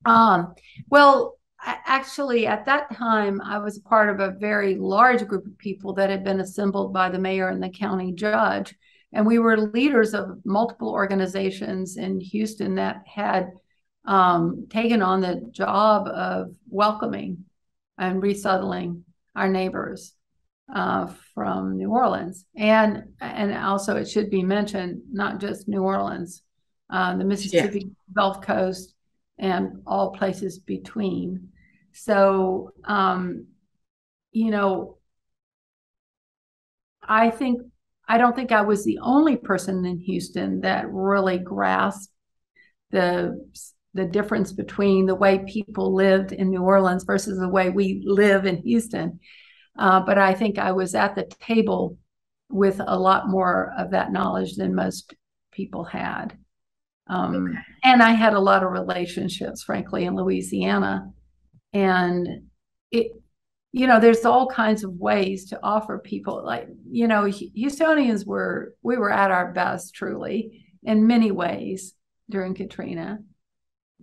[0.05, 0.53] Um,
[0.89, 5.93] well, actually, at that time, I was part of a very large group of people
[5.95, 8.75] that had been assembled by the mayor and the county judge.
[9.13, 13.51] And we were leaders of multiple organizations in Houston that had
[14.05, 17.45] um, taken on the job of welcoming
[17.97, 19.03] and resettling
[19.35, 20.13] our neighbors
[20.73, 26.41] uh, from New Orleans, and and also it should be mentioned not just New Orleans,
[26.89, 28.13] uh, the Mississippi yeah.
[28.13, 28.93] Gulf Coast,
[29.37, 31.49] and all places between.
[31.95, 33.47] So, um,
[34.33, 34.97] you know,
[37.01, 37.61] I think
[38.07, 42.11] I don't think I was the only person in Houston that really grasped
[42.91, 43.49] the
[43.93, 48.45] the difference between the way people lived in New Orleans versus the way we live
[48.45, 49.21] in Houston.
[49.79, 51.97] Uh, but I think I was at the table
[52.49, 55.15] with a lot more of that knowledge than most
[55.51, 56.37] people had.
[57.07, 57.59] Um, okay.
[57.85, 61.13] And I had a lot of relationships, frankly, in Louisiana.
[61.75, 62.43] And
[62.89, 63.11] it,
[63.73, 68.73] you know, there's all kinds of ways to offer people, like, you know, Houstonians were,
[68.81, 71.93] we were at our best, truly, in many ways
[72.29, 73.19] during Katrina.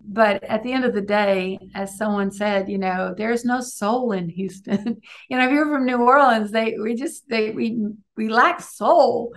[0.05, 4.13] But at the end of the day, as someone said, you know, there's no soul
[4.13, 5.01] in Houston.
[5.31, 9.33] you know, if you're from New Orleans, they we just they we we lack soul.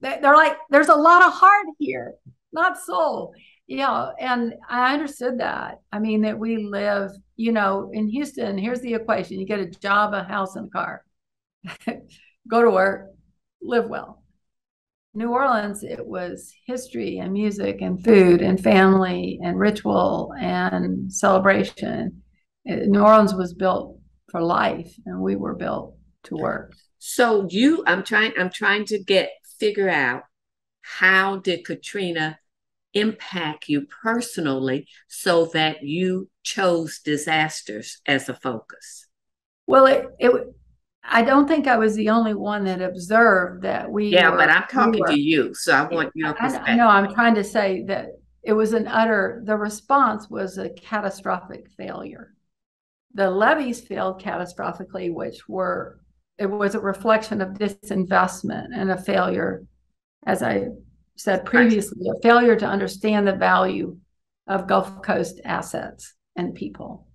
[0.00, 2.14] They're like, there's a lot of heart here
[2.52, 3.34] not soul.
[3.70, 5.78] Yeah, and I understood that.
[5.92, 9.66] I mean, that we live, you know, in Houston, here's the equation you get a
[9.66, 11.04] job, a house, and a car.
[12.48, 13.10] Go to work,
[13.62, 14.24] live well.
[15.14, 22.24] New Orleans, it was history and music and food and family and ritual and celebration.
[22.68, 24.00] Uh, New Orleans was built
[24.32, 26.72] for life, and we were built to work.
[26.98, 29.30] So you, I'm trying, I'm trying to get
[29.60, 30.24] figure out
[30.82, 32.39] how did Katrina
[32.94, 39.06] impact you personally so that you chose disasters as a focus?
[39.66, 40.32] Well, it, it
[41.02, 44.08] I don't think I was the only one that observed that we.
[44.08, 46.76] Yeah, were, but I'm talking we were, to you, so I want your perspective.
[46.76, 48.08] No, I'm trying to say that
[48.42, 49.42] it was an utter.
[49.44, 52.34] The response was a catastrophic failure.
[53.14, 56.00] The levees failed catastrophically, which were
[56.38, 59.64] it was a reflection of disinvestment and a failure,
[60.26, 60.68] as I
[61.22, 63.96] said previously, a failure to understand the value
[64.46, 67.06] of Gulf Coast assets and people.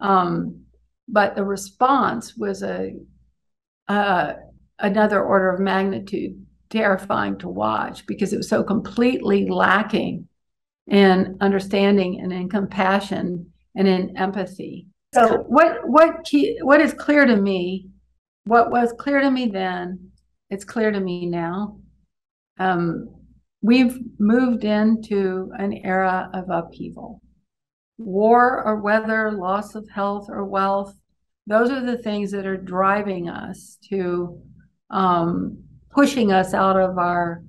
[0.00, 0.64] Um,
[1.08, 2.94] but the response was a
[3.88, 4.34] uh,
[4.78, 10.26] another order of magnitude terrifying to watch because it was so completely lacking
[10.86, 14.86] in understanding and in compassion and in empathy.
[15.14, 17.88] So what what key, what is clear to me,
[18.44, 20.10] what was clear to me then,
[20.50, 21.78] it's clear to me now.
[22.58, 23.13] Um,
[23.64, 27.22] we've moved into an era of upheaval.
[27.96, 30.94] War or weather, loss of health or wealth,
[31.46, 34.38] those are the things that are driving us to
[34.90, 35.56] um,
[35.90, 37.42] pushing us out of our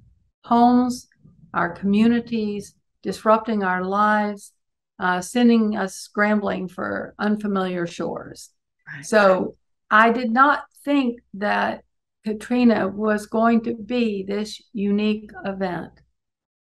[0.45, 1.10] homes,
[1.54, 4.54] our communities, disrupting our lives,
[4.99, 8.51] uh, sending us scrambling for unfamiliar shores.
[8.88, 9.06] Right.
[9.06, 9.58] So
[9.91, 11.84] I did not think that
[12.23, 15.91] Katrina was going to be this unique event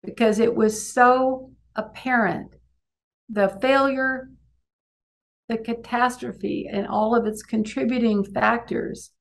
[0.04, 2.56] because it was so apparent
[3.30, 4.30] the failure,
[5.48, 9.12] the catastrophe, and all of its contributing factors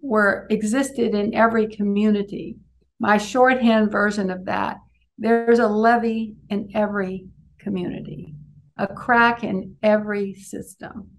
[0.00, 2.56] were existed in every community.
[2.98, 4.78] My shorthand version of that
[5.18, 7.26] there's a levee in every
[7.58, 8.34] community,
[8.76, 11.10] a crack in every system.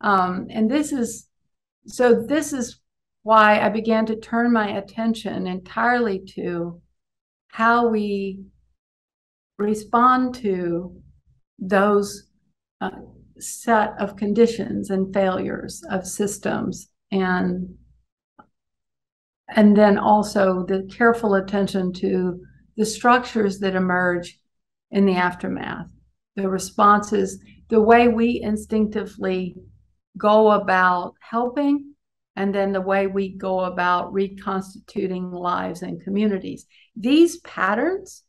[0.00, 1.28] Um, and this is
[1.86, 2.80] so, this is
[3.22, 6.80] why I began to turn my attention entirely to
[7.48, 8.44] how we
[9.58, 10.94] respond to
[11.58, 12.24] those
[12.80, 12.90] uh,
[13.38, 17.74] set of conditions and failures of systems and
[19.48, 22.40] and then also the careful attention to
[22.76, 24.38] the structures that emerge
[24.90, 25.86] in the aftermath
[26.34, 29.54] the responses the way we instinctively
[30.18, 31.94] go about helping
[32.36, 36.66] and then the way we go about reconstituting lives and communities.
[36.94, 38.22] These patterns,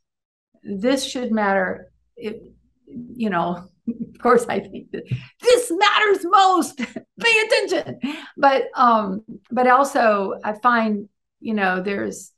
[0.64, 1.92] this should matter.
[2.16, 2.42] It,
[2.88, 5.04] you know, of course, I think that
[5.42, 6.78] this matters most.
[7.20, 8.00] Pay attention,
[8.38, 12.32] but um, but also I find you know there's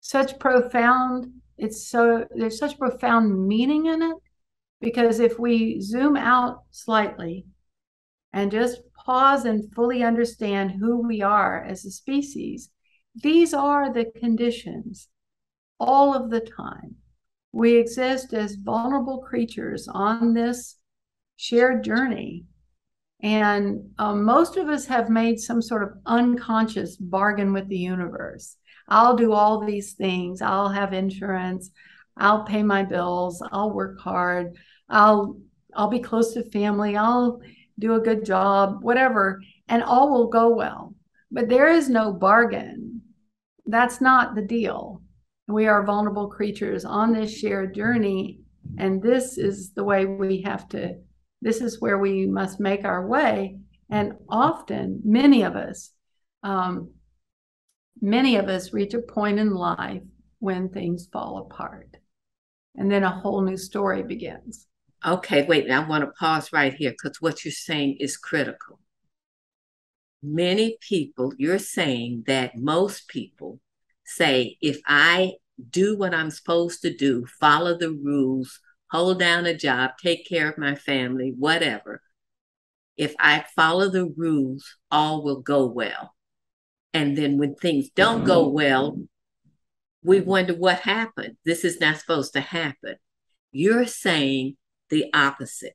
[0.00, 1.32] such profound.
[1.58, 4.16] It's so there's such profound meaning in it
[4.80, 7.44] because if we zoom out slightly
[8.32, 12.70] and just pause and fully understand who we are as a species,
[13.14, 15.08] these are the conditions
[15.78, 16.96] all of the time.
[17.52, 20.76] We exist as vulnerable creatures on this
[21.36, 22.44] shared journey.
[23.22, 28.56] And um, most of us have made some sort of unconscious bargain with the universe.
[28.88, 30.40] I'll do all these things.
[30.42, 31.70] I'll have insurance.
[32.16, 33.42] I'll pay my bills.
[33.52, 34.56] I'll work hard.
[34.88, 35.36] I'll
[35.74, 36.96] I'll be close to family.
[36.96, 37.40] I'll
[37.78, 40.94] do a good job, whatever, and all will go well.
[41.30, 43.02] But there is no bargain.
[43.66, 45.02] That's not the deal.
[45.48, 48.40] We are vulnerable creatures on this shared journey.
[48.78, 50.96] And this is the way we have to,
[51.42, 53.58] this is where we must make our way.
[53.90, 55.90] And often, many of us,
[56.42, 56.92] um,
[58.00, 60.02] many of us reach a point in life
[60.38, 61.96] when things fall apart.
[62.76, 64.66] And then a whole new story begins.
[65.06, 68.78] Okay, wait, I want to pause right here because what you're saying is critical.
[70.22, 73.60] Many people, you're saying that most people
[74.04, 75.34] say, if I
[75.70, 80.50] do what I'm supposed to do, follow the rules, hold down a job, take care
[80.50, 82.02] of my family, whatever.
[82.98, 86.14] If I follow the rules, all will go well.
[86.92, 88.54] And then when things don't go mm-hmm.
[88.54, 88.98] well,
[90.02, 91.36] we wonder what happened.
[91.44, 92.96] This is not supposed to happen.
[93.52, 94.56] You're saying
[94.90, 95.74] the opposite.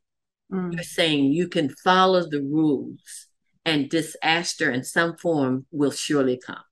[0.51, 0.73] Mm.
[0.73, 3.27] You're saying you can follow the rules
[3.65, 6.63] and disaster in some form will surely come.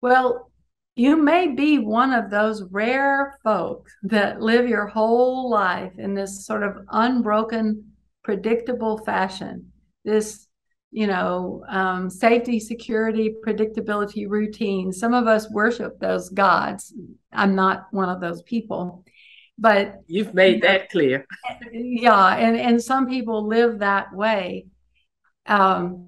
[0.00, 0.50] Well,
[0.96, 6.46] you may be one of those rare folk that live your whole life in this
[6.46, 7.92] sort of unbroken,
[8.24, 9.72] predictable fashion.
[10.04, 10.46] This,
[10.90, 14.92] you know, um, safety, security, predictability routine.
[14.92, 16.92] Some of us worship those gods.
[17.32, 19.04] I'm not one of those people
[19.60, 21.26] but you've made that clear.
[21.70, 24.66] Yeah and and some people live that way.
[25.46, 26.06] Um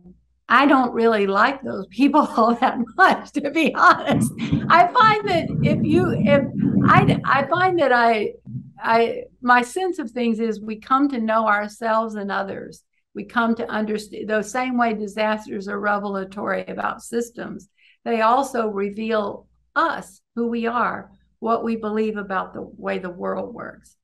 [0.48, 4.32] i don't really like those people all that much to be honest.
[4.68, 6.42] I find that if you if
[6.88, 8.32] i i find that i
[8.80, 12.82] i my sense of things is we come to know ourselves and others.
[13.14, 17.68] We come to understand the same way disasters are revelatory about systems.
[18.04, 19.46] They also reveal
[19.76, 21.10] us who we are
[21.42, 23.96] what we believe about the way the world works.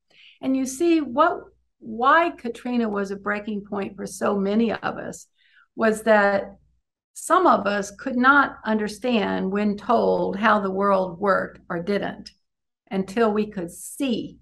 [0.42, 1.44] And you see what
[1.78, 5.28] why Katrina was a breaking point for so many of us
[5.76, 6.56] was that
[7.14, 12.32] some of us could not understand when told how the world worked or didn't
[12.90, 14.38] until we could see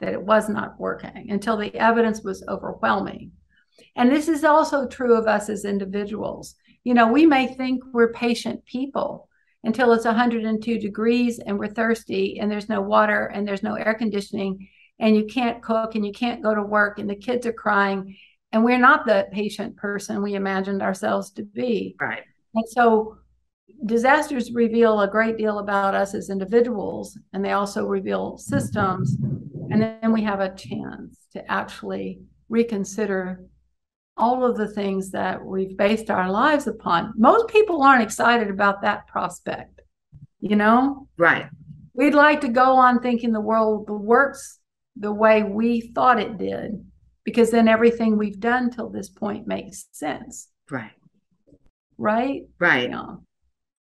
[0.00, 3.30] that it was not working, until the evidence was overwhelming.
[3.94, 6.56] And this is also true of us as individuals.
[6.82, 9.28] You know, we may think we're patient people,
[9.64, 13.94] until it's 102 degrees and we're thirsty and there's no water and there's no air
[13.94, 17.52] conditioning and you can't cook and you can't go to work and the kids are
[17.52, 18.16] crying.
[18.52, 21.96] And we're not the patient person we imagined ourselves to be.
[22.00, 22.22] Right.
[22.54, 23.18] And so
[23.86, 29.16] disasters reveal a great deal about us as individuals and they also reveal systems.
[29.70, 33.44] And then we have a chance to actually reconsider
[34.16, 37.12] all of the things that we've based our lives upon.
[37.16, 39.80] Most people aren't excited about that prospect,
[40.40, 41.08] you know?
[41.16, 41.46] Right.
[41.94, 44.58] We'd like to go on thinking the world works
[44.96, 46.84] the way we thought it did,
[47.24, 50.48] because then everything we've done till this point makes sense.
[50.70, 50.92] Right.
[51.96, 52.42] Right?
[52.58, 52.90] Right.
[52.90, 53.16] Yeah.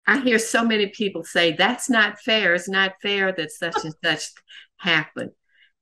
[0.07, 2.55] I hear so many people say that's not fair.
[2.55, 4.31] It's not fair that such and such
[4.77, 5.31] happened.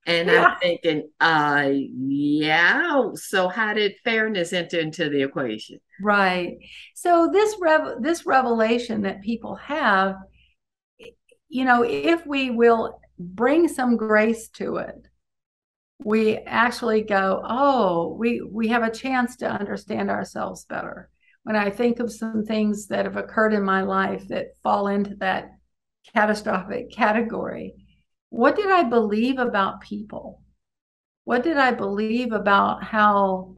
[0.07, 0.45] And yeah.
[0.45, 3.09] I'm thinking, uh, yeah.
[3.15, 5.79] So how did fairness enter into the equation?
[6.01, 6.57] Right.
[6.95, 10.15] So this rev- this revelation that people have,
[11.49, 15.07] you know, if we will bring some grace to it,
[15.99, 21.09] we actually go, oh, we we have a chance to understand ourselves better.
[21.43, 25.15] When I think of some things that have occurred in my life that fall into
[25.15, 25.49] that
[26.13, 27.73] catastrophic category,
[28.29, 30.41] what did I believe about people?
[31.23, 33.57] What did I believe about how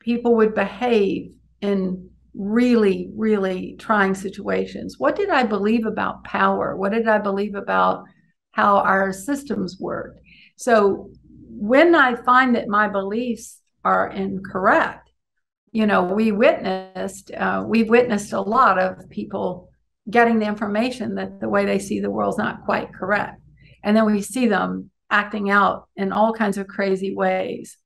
[0.00, 4.96] people would behave in really, really trying situations?
[4.98, 6.76] What did I believe about power?
[6.76, 8.04] What did I believe about
[8.52, 10.16] how our systems work?
[10.56, 11.10] So
[11.48, 15.10] when I find that my beliefs are incorrect,
[15.72, 19.70] you know, we witnessed, uh, we've witnessed a lot of people
[20.10, 23.41] getting the information that the way they see the world is not quite correct.
[23.82, 27.76] And then we see them acting out in all kinds of crazy ways,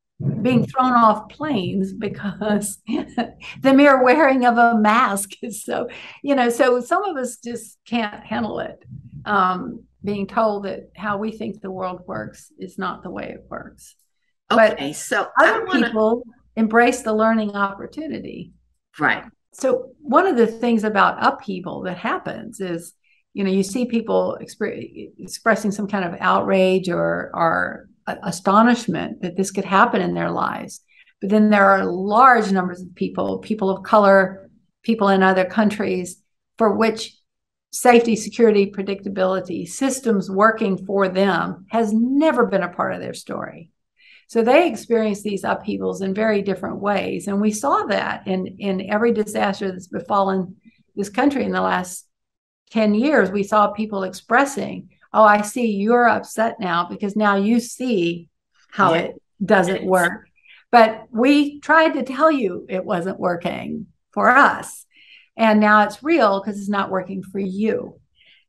[0.42, 5.88] being thrown off planes because the mere wearing of a mask is so,
[6.22, 8.82] you know, so some of us just can't handle it.
[9.24, 13.44] Um, being told that how we think the world works is not the way it
[13.50, 13.96] works.
[14.50, 15.88] Okay, but so other wanna...
[15.88, 16.22] people
[16.54, 18.52] embrace the learning opportunity.
[18.98, 19.24] Right.
[19.52, 22.92] So one of the things about upheaval that happens is
[23.36, 27.86] you know you see people exp- expressing some kind of outrage or or
[28.22, 30.80] astonishment that this could happen in their lives.
[31.20, 34.48] But then there are large numbers of people people of color
[34.82, 36.22] people in other countries
[36.56, 37.14] for which
[37.72, 43.70] safety security predictability systems working for them has never been a part of their story.
[44.28, 47.28] So they experience these upheavals in very different ways.
[47.28, 50.56] And we saw that in in every disaster that's befallen
[50.94, 52.05] this country in the last
[52.70, 57.58] 10 years, we saw people expressing, Oh, I see you're upset now because now you
[57.58, 58.28] see
[58.70, 59.00] how yeah.
[59.00, 60.28] it doesn't work.
[60.70, 64.84] But we tried to tell you it wasn't working for us.
[65.36, 67.98] And now it's real because it's not working for you.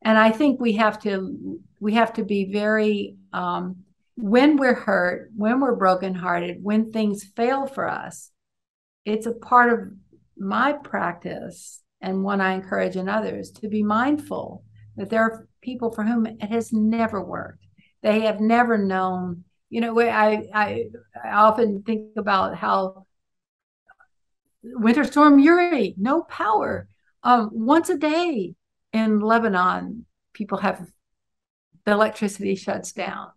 [0.02, 3.78] And I think we have to we have to be very um,
[4.16, 8.32] when we're hurt, when we're brokenhearted, when things fail for us,
[9.06, 9.92] it's a part of
[10.38, 14.64] my practice and one I encourage in others to be mindful
[14.96, 17.66] that there are people for whom it has never worked.
[18.02, 19.44] They have never known.
[19.70, 20.86] You know, I I,
[21.24, 23.06] I often think about how
[24.64, 26.88] Winter Storm Uri, no power.
[27.24, 28.56] Um, once a day
[28.94, 30.88] in Lebanon, people have
[31.86, 33.32] the electricity shuts down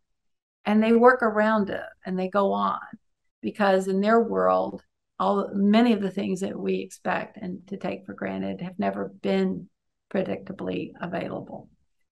[0.64, 2.80] and they work around it and they go on
[3.40, 4.82] because in their world
[5.20, 9.12] all many of the things that we expect and to take for granted have never
[9.20, 9.68] been
[10.12, 11.68] predictably available.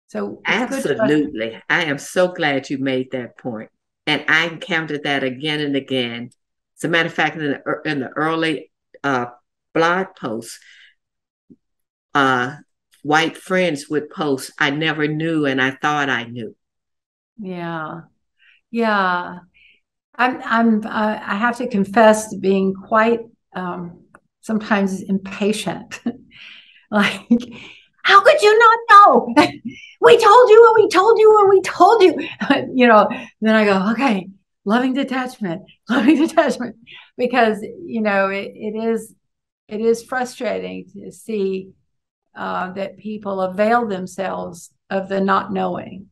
[0.09, 1.61] So absolutely.
[1.71, 3.71] I am so glad you made that point.
[4.07, 6.31] and i encountered that again and again.
[6.77, 8.71] As a matter of fact in the, in the early
[9.03, 9.27] uh,
[9.73, 10.59] blog posts
[12.15, 12.57] uh,
[13.03, 16.55] white friends would post i never knew and i thought i knew.
[17.39, 18.03] Yeah.
[18.71, 19.39] Yeah
[20.19, 23.21] i'm i'm uh, i have to confess to being quite
[23.55, 24.01] um,
[24.41, 26.01] sometimes impatient.
[26.91, 27.29] Like
[28.03, 29.35] how could you not know?
[30.01, 32.29] We told you and we told you and we told you.
[32.75, 33.09] You know
[33.43, 34.29] then i go okay
[34.65, 36.77] loving detachment loving detachment.
[37.19, 39.15] Because you know it, it is
[39.69, 41.73] it is frustrating to see
[42.35, 46.07] uh, that people avail themselves of the not knowing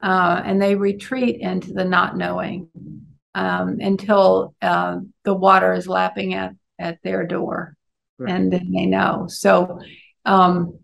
[0.00, 2.68] uh, and they retreat into the not knowing
[3.34, 7.76] um, until uh, the water is lapping at, at their door.
[8.16, 8.32] Right.
[8.32, 9.26] and then they know.
[9.28, 9.80] So
[10.24, 10.78] um,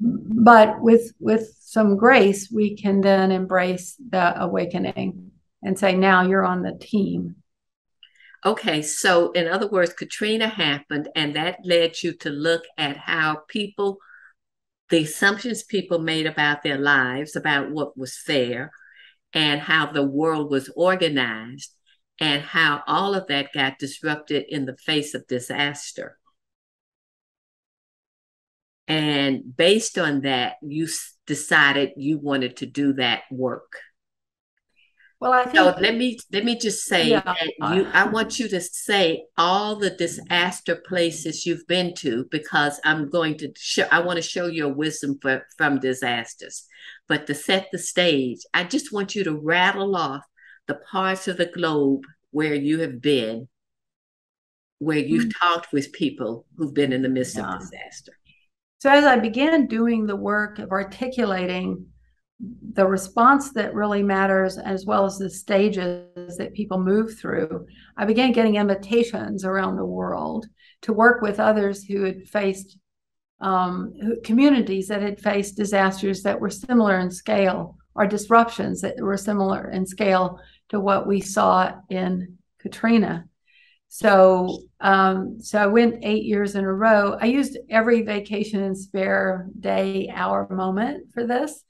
[0.00, 5.30] but with with some grace we can then embrace the awakening
[5.62, 7.36] and say now you're on the team.
[8.44, 13.42] Okay, so in other words, Katrina happened, and that led you to look at how
[13.48, 13.98] people
[14.90, 18.70] the assumptions people made about their lives, about what was fair,
[19.32, 21.74] and how the world was organized,
[22.20, 26.18] and how all of that got disrupted in the face of disaster.
[28.86, 30.88] And based on that, you
[31.26, 33.72] decided you wanted to do that work.
[35.20, 35.74] Well, I think so.
[35.80, 37.22] Let me let me just say yeah.
[37.24, 37.86] that you.
[37.94, 43.38] I want you to say all the disaster places you've been to because I'm going
[43.38, 43.86] to show.
[43.90, 46.66] I want to show your wisdom for, from disasters.
[47.08, 50.24] But to set the stage, I just want you to rattle off
[50.66, 53.48] the parts of the globe where you have been,
[54.78, 55.46] where you've mm-hmm.
[55.46, 57.54] talked with people who've been in the midst yeah.
[57.54, 58.12] of disaster.
[58.78, 61.86] So as I began doing the work of articulating
[62.72, 67.66] the response that really matters, as well as the stages that people move through.
[67.96, 70.46] I began getting invitations around the world
[70.82, 72.78] to work with others who had faced
[73.40, 73.94] um,
[74.24, 79.70] communities that had faced disasters that were similar in scale or disruptions that were similar
[79.70, 80.40] in scale
[80.70, 83.26] to what we saw in Katrina.
[83.88, 87.16] So, um, so I went eight years in a row.
[87.20, 91.62] I used every vacation and spare day, hour, moment for this.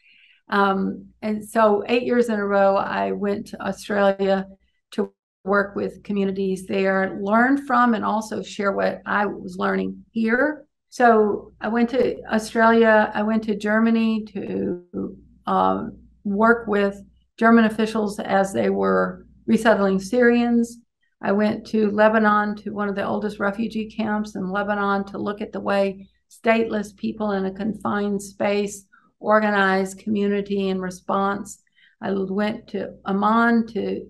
[0.48, 4.46] Um, and so, eight years in a row, I went to Australia
[4.92, 5.12] to
[5.44, 10.64] work with communities there, learn from, and also share what I was learning here.
[10.88, 17.02] So, I went to Australia, I went to Germany to um, work with
[17.36, 20.78] German officials as they were resettling Syrians.
[21.20, 25.40] I went to Lebanon to one of the oldest refugee camps in Lebanon to look
[25.40, 28.86] at the way stateless people in a confined space
[29.20, 31.62] organize community in response.
[32.00, 34.06] I went to Amman to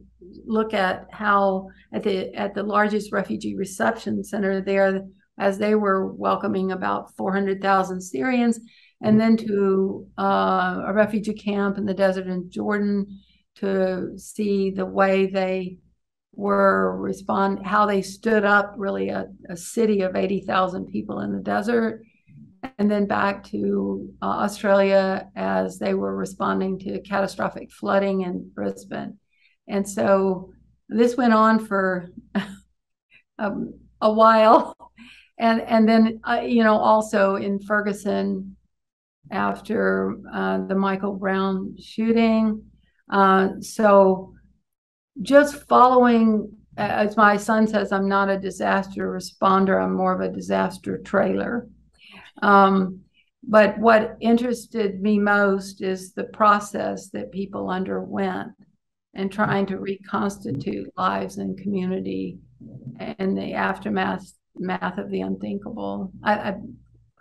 [0.47, 5.07] look at how at the at the largest refugee reception center there
[5.39, 8.61] as they were welcoming about 400,000 Syrians
[9.05, 13.21] and then to uh, a refugee camp in the desert in Jordan
[13.57, 15.77] to see the way they
[16.35, 21.43] were respond how they stood up really a, a city of 80,000 people in the
[21.43, 22.03] desert
[22.79, 29.19] and then back to uh, Australia as they were responding to catastrophic flooding in Brisbane.
[29.69, 30.51] And so
[30.89, 32.09] this went on for
[33.39, 34.75] um, a while.
[35.39, 38.57] And, and then, uh, you know, also in Ferguson
[39.35, 42.63] after uh, the Michael Brown shooting.
[43.11, 44.33] Uh, so
[45.21, 50.35] just following, as my son says, I'm not a disaster responder, I'm more of a
[50.35, 51.69] disaster trailer.
[52.43, 53.01] Um,
[53.47, 58.53] but what interested me most is the process that people underwent
[59.15, 62.39] and trying to reconstitute lives and community
[63.19, 66.13] and the aftermath math of the unthinkable.
[66.23, 66.55] I, I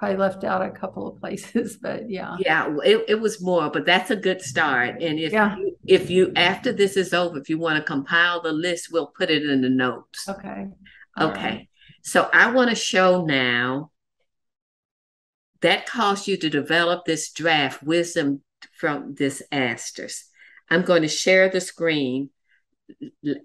[0.04, 2.36] probably left out a couple of places, but yeah.
[2.40, 5.02] Yeah, it, it was more, but that's a good start.
[5.02, 5.56] And if yeah.
[5.58, 9.08] you, if you after this is over, if you want to compile the list, we'll
[9.08, 10.28] put it in the notes.
[10.28, 10.68] Okay.
[11.18, 11.42] All okay.
[11.42, 11.70] Right.
[12.02, 13.92] So I want to show now
[15.62, 18.42] that caused you to develop this draft, Wisdom
[18.78, 20.26] from this Asters.
[20.70, 22.30] I'm going to share the screen.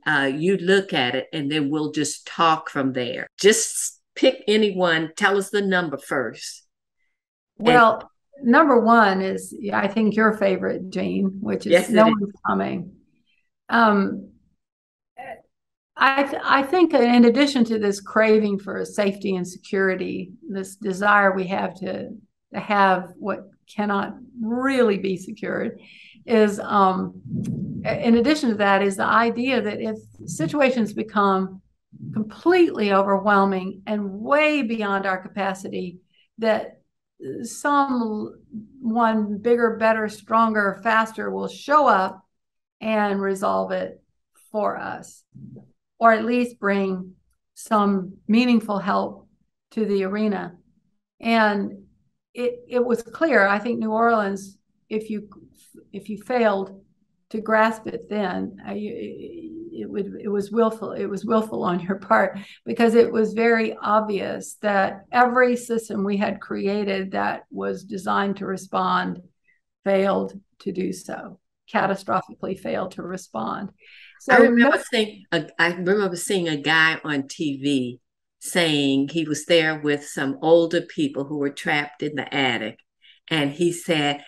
[0.04, 3.28] Uh, you look at it and then we'll just talk from there.
[3.38, 6.66] Just pick anyone, tell us the number first.
[7.56, 12.32] Well, and, number one is, I think, your favorite, Jean, which is yes, No One's
[12.46, 12.92] Coming.
[13.68, 14.30] Um,
[15.96, 21.32] I, th- I think in addition to this craving for safety and security, this desire
[21.32, 22.10] we have to,
[22.54, 25.80] to have what cannot really be secured,
[26.24, 27.20] is um,
[27.84, 29.96] in addition to that is the idea that if
[30.26, 31.60] situations become
[32.12, 35.98] completely overwhelming and way beyond our capacity,
[36.38, 36.80] that
[37.42, 42.24] someone bigger, better, stronger, faster will show up
[42.80, 44.02] and resolve it
[44.52, 45.24] for us
[45.98, 47.14] or at least bring
[47.54, 49.26] some meaningful help
[49.72, 50.56] to the arena.
[51.20, 51.84] And
[52.34, 53.46] it it was clear.
[53.46, 54.58] I think New Orleans,
[54.88, 55.28] if you
[55.92, 56.80] if you failed
[57.30, 58.72] to grasp it then, uh,
[59.80, 60.92] it would it was willful.
[60.92, 66.16] It was willful on your part because it was very obvious that every system we
[66.16, 69.20] had created that was designed to respond
[69.84, 71.38] failed to do so,
[71.72, 73.70] catastrophically failed to respond.
[74.20, 78.00] So I remember seeing a, I remember seeing a guy on TV
[78.40, 82.78] saying he was there with some older people who were trapped in the attic,
[83.28, 84.24] and he said,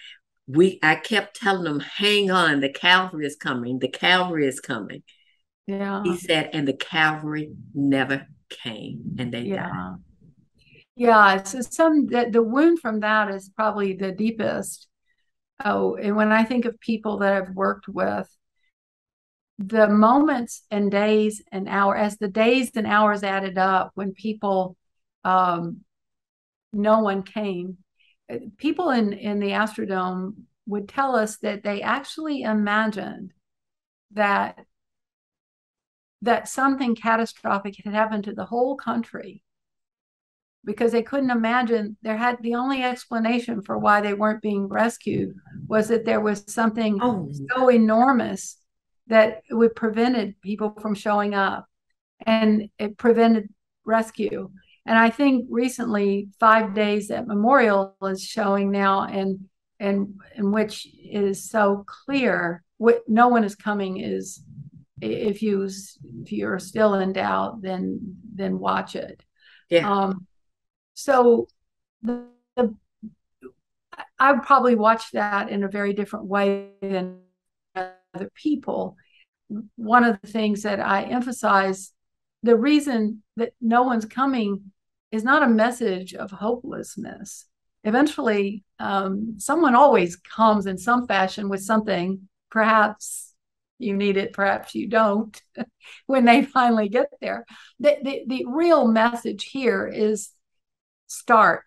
[0.46, 3.78] "We." I kept telling them, "Hang on, the cavalry is coming.
[3.78, 5.02] The cavalry is coming."
[5.66, 6.02] Yeah.
[6.04, 9.68] He said, and the cavalry never came, and they yeah.
[9.68, 9.96] died.
[10.96, 14.88] Yeah, so some the, the wound from that is probably the deepest.
[15.64, 18.28] Oh, and when I think of people that I've worked with,
[19.58, 24.76] the moments and days and hour as the days and hours added up when people
[25.22, 25.80] um,
[26.72, 27.76] no one came
[28.32, 30.34] uh, people in in the astrodome
[30.66, 33.32] would tell us that they actually imagined
[34.12, 34.64] that
[36.22, 39.42] that something catastrophic had happened to the whole country
[40.64, 45.34] because they couldn't imagine there had the only explanation for why they weren't being rescued
[45.66, 47.30] was that there was something oh.
[47.54, 48.58] so enormous
[49.06, 51.66] that it would prevented people from showing up
[52.26, 53.48] and it prevented
[53.84, 54.50] rescue.
[54.86, 59.48] And I think recently, five days at Memorial is showing now, and
[59.78, 64.42] and in which is so clear what no one is coming is
[65.00, 65.68] if you
[66.22, 69.22] if you're still in doubt, then then watch it.
[69.68, 69.90] Yeah.
[69.90, 70.26] Um,
[70.94, 71.48] so
[72.02, 72.26] the,
[72.56, 72.74] the
[74.18, 77.20] I would probably watch that in a very different way than
[77.74, 78.96] other people.
[79.76, 81.92] One of the things that I emphasize
[82.42, 84.72] the reason that no one's coming
[85.12, 87.46] is not a message of hopelessness.
[87.84, 92.28] Eventually, um, someone always comes in some fashion with something.
[92.50, 93.29] Perhaps
[93.80, 95.40] you need it, perhaps you don't,
[96.06, 97.44] when they finally get there.
[97.78, 100.30] The, the, the real message here is
[101.06, 101.64] start.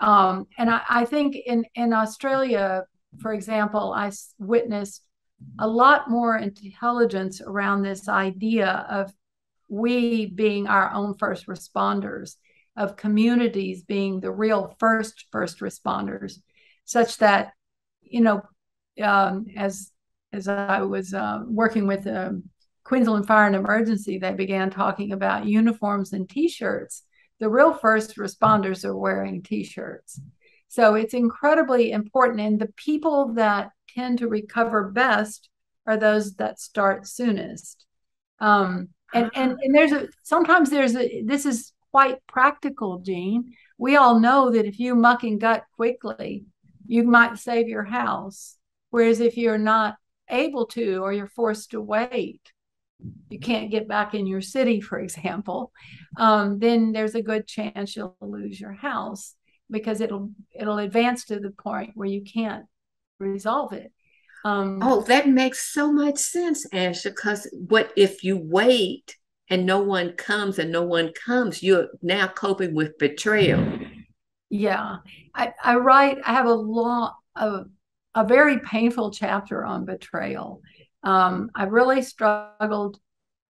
[0.00, 2.84] Um, and I, I think in, in Australia,
[3.20, 5.02] for example, I witnessed
[5.58, 9.12] a lot more intelligence around this idea of
[9.68, 12.36] we being our own first responders,
[12.76, 16.38] of communities being the real first first responders,
[16.84, 17.52] such that
[18.12, 18.42] you know,
[19.02, 19.90] um, as
[20.32, 22.44] as I was uh, working with um,
[22.84, 27.02] Queensland Fire and Emergency, they began talking about uniforms and T-shirts.
[27.38, 30.20] The real first responders are wearing T-shirts.
[30.68, 32.40] So it's incredibly important.
[32.40, 35.50] And the people that tend to recover best
[35.86, 37.84] are those that start soonest.
[38.40, 43.52] Um, and, and and there's a sometimes there's a this is quite practical, Jean.
[43.76, 46.46] We all know that if you muck and gut quickly,
[46.86, 48.56] you might save your house.
[48.90, 49.96] Whereas if you're not
[50.28, 52.40] able to or you're forced to wait,
[53.28, 55.72] you can't get back in your city, for example,
[56.16, 59.34] um, then there's a good chance you'll lose your house
[59.70, 62.66] because it'll it'll advance to the point where you can't
[63.18, 63.92] resolve it.
[64.44, 67.04] Um, oh, that makes so much sense, Asha.
[67.04, 69.16] Because what if you wait
[69.48, 71.62] and no one comes and no one comes?
[71.62, 73.78] You're now coping with betrayal.
[74.50, 74.96] Yeah,
[75.34, 76.18] I, I write.
[76.26, 77.62] I have a long, a,
[78.14, 80.60] a very painful chapter on betrayal.
[81.02, 82.98] Um, I really struggled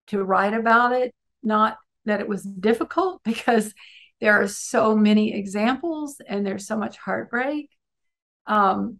[0.08, 1.14] to write about it.
[1.42, 3.74] Not that it was difficult because
[4.22, 7.70] there are so many examples and there's so much heartbreak.
[8.46, 9.00] Um,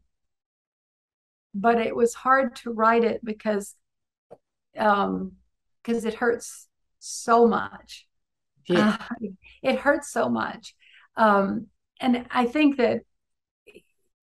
[1.54, 3.76] but it was hard to write it because
[4.78, 5.34] um
[5.84, 6.68] because it hurts
[7.00, 8.08] so much.
[8.68, 8.98] Yeah.
[9.00, 9.28] Uh,
[9.62, 10.74] it hurts so much.
[11.18, 11.68] Um,
[12.00, 13.02] and I think that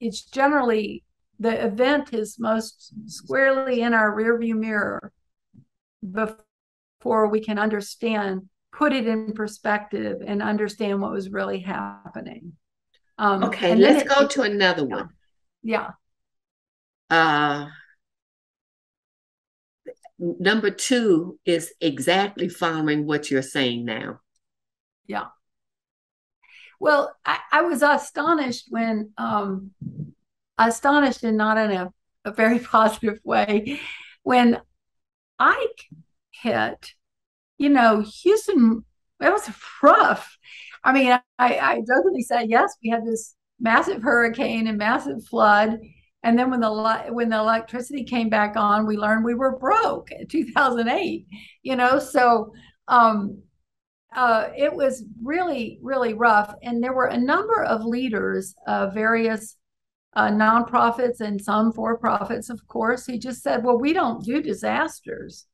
[0.01, 1.05] it's generally
[1.41, 5.11] the event is most squarely in our rearview mirror
[6.09, 12.53] before we can understand, put it in perspective, and understand what was really happening.
[13.17, 15.09] Um, okay, let's it, go to another one.
[15.63, 15.93] Yeah.
[17.09, 17.69] Uh,
[20.19, 24.21] number two is exactly following what you're saying now.
[25.07, 25.27] Yeah.
[26.79, 29.73] Well, I, I was astonished when, um,
[30.69, 31.93] astonished and not in a,
[32.25, 33.81] a very positive way,
[34.23, 34.61] when
[35.39, 35.87] Ike
[36.31, 36.93] hit,
[37.59, 38.85] you know, Houston,
[39.21, 39.51] it was
[39.83, 40.37] rough.
[40.83, 45.79] I mean, I, I jokingly said, yes, we had this massive hurricane and massive flood.
[46.23, 50.11] And then when the when the electricity came back on, we learned we were broke
[50.11, 51.27] in 2008.
[51.63, 52.53] You know, so
[52.89, 53.43] um,
[54.15, 56.55] uh, it was really really rough.
[56.63, 59.57] And there were a number of leaders of various
[60.15, 64.43] uh, nonprofits and some for profits, of course, He just said, "Well, we don't do
[64.43, 65.47] disasters."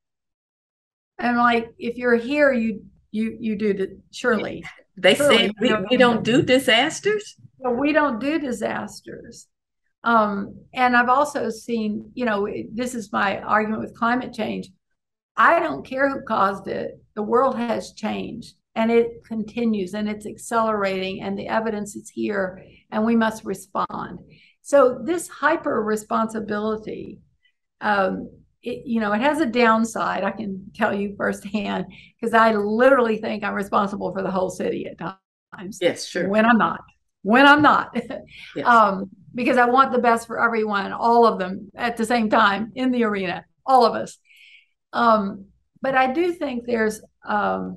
[1.19, 4.65] And like, if you're here, you you you do it surely.
[4.99, 7.37] They say we, we don't do disasters.
[7.59, 9.47] we don't do disasters.
[10.05, 14.71] Um, and I've also seen, you know, this is my argument with climate change.
[15.37, 16.99] I don't care who caused it.
[17.15, 22.63] The world has changed and it continues and it's accelerating and the evidence is here
[22.93, 24.21] and we must respond.
[24.61, 27.19] So this hyper responsibility,
[27.81, 28.31] um,
[28.63, 30.25] it, you know, it has a downside.
[30.25, 31.87] I can tell you firsthand
[32.21, 35.79] because I literally think I'm responsible for the whole city at times.
[35.81, 36.29] Yes, sure.
[36.29, 36.81] When I'm not,
[37.23, 37.97] when I'm not,
[38.55, 38.65] yes.
[38.67, 42.73] um, because I want the best for everyone, all of them at the same time
[42.75, 44.19] in the arena, all of us.
[44.93, 45.47] Um,
[45.81, 47.77] but I do think there's, um,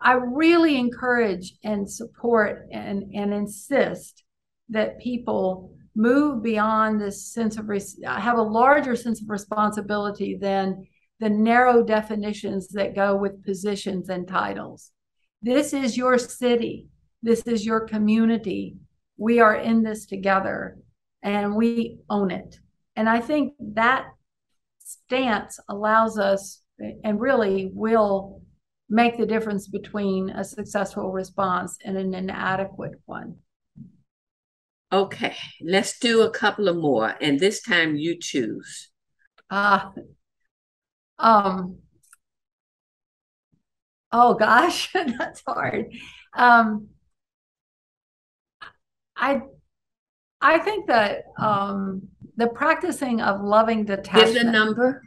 [0.00, 4.24] I really encourage and support and, and insist
[4.68, 10.86] that people move beyond this sense of res- have a larger sense of responsibility than
[11.20, 14.92] the narrow definitions that go with positions and titles.
[15.42, 16.86] This is your city.
[17.22, 18.76] This is your community.
[19.16, 20.78] We are in this together
[21.22, 22.60] and we own it.
[22.94, 24.06] And I think that
[24.78, 26.62] stance allows us
[27.02, 28.42] and really will
[28.88, 33.36] make the difference between a successful response and an inadequate one.
[34.90, 38.88] Okay, let's do a couple of more, and this time you choose.
[39.50, 39.90] Uh,
[41.18, 41.78] um,
[44.10, 45.92] oh gosh, that's hard.
[46.34, 46.88] Um,
[49.14, 49.42] I
[50.40, 54.34] I think that um, the practicing of loving detachment.
[54.34, 55.02] Give the number.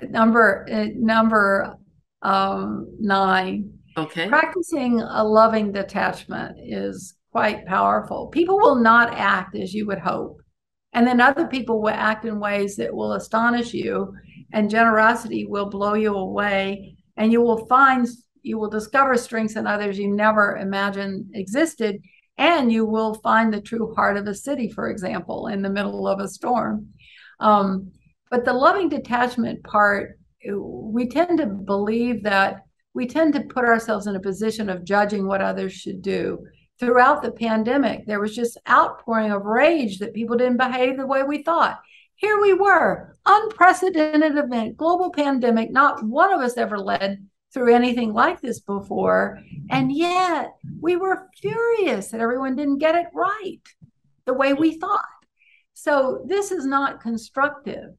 [0.00, 1.76] Number uh, number
[2.22, 3.72] um, nine.
[3.96, 4.28] Okay.
[4.28, 8.28] Practicing a loving detachment is quite powerful.
[8.28, 10.40] People will not act as you would hope.
[10.92, 14.14] And then other people will act in ways that will astonish you,
[14.52, 16.96] and generosity will blow you away.
[17.16, 18.08] And you will find,
[18.42, 22.00] you will discover strengths in others you never imagined existed.
[22.38, 26.06] And you will find the true heart of a city, for example, in the middle
[26.06, 26.88] of a storm.
[27.40, 27.92] Um,
[28.30, 32.64] but the loving detachment part, we tend to believe that
[32.94, 36.44] we tend to put ourselves in a position of judging what others should do
[36.78, 41.22] throughout the pandemic, there was just outpouring of rage that people didn't behave the way
[41.22, 41.80] we thought.
[42.14, 45.70] Here we were, unprecedented event, global pandemic.
[45.70, 49.40] Not one of us ever led through anything like this before.
[49.70, 53.62] And yet we were furious that everyone didn't get it right
[54.26, 55.04] the way we thought.
[55.74, 57.94] So this is not constructive.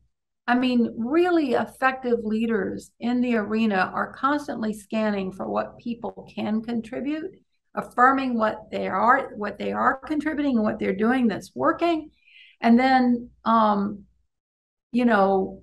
[0.50, 6.64] I mean, really effective leaders in the arena are constantly scanning for what people can
[6.64, 7.40] contribute
[7.76, 12.10] affirming what they are what they are contributing and what they're doing that's working.
[12.62, 14.06] And then um
[14.92, 15.62] you know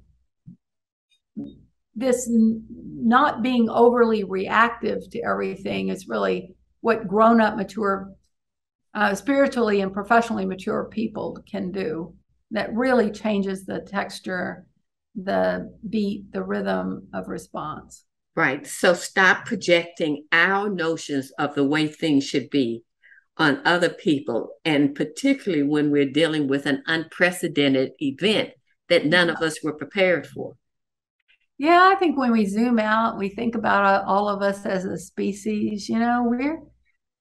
[1.96, 8.12] this n- not being overly reactive to everything is really what grown up mature
[8.94, 12.14] uh, spiritually and professionally mature people can do
[12.52, 14.64] that really changes the texture
[15.16, 18.04] the beat the rhythm of response
[18.36, 18.66] Right.
[18.66, 22.84] So stop projecting our notions of the way things should be
[23.38, 28.50] on other people, and particularly when we're dealing with an unprecedented event
[28.88, 30.54] that none of us were prepared for.
[31.58, 34.84] Yeah, I think when we zoom out, we think about uh, all of us as
[34.84, 35.88] a species.
[35.88, 36.60] You know, we're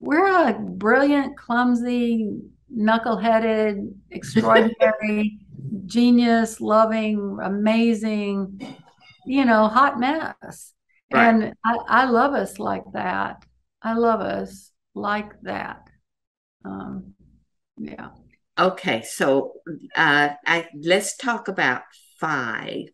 [0.02, 2.30] we're a brilliant, clumsy,
[2.78, 5.40] knuckleheaded, extraordinary,
[5.86, 8.78] genius, loving, amazing,
[9.26, 10.74] you know, hot mess.
[11.12, 11.28] Right.
[11.28, 13.44] And I, I love us like that.
[13.82, 14.72] I love us.
[14.96, 15.82] like that.
[16.64, 17.14] Um,
[17.78, 18.10] yeah.
[18.58, 19.54] Okay, so
[19.96, 21.82] uh, I let's talk about
[22.20, 22.86] five.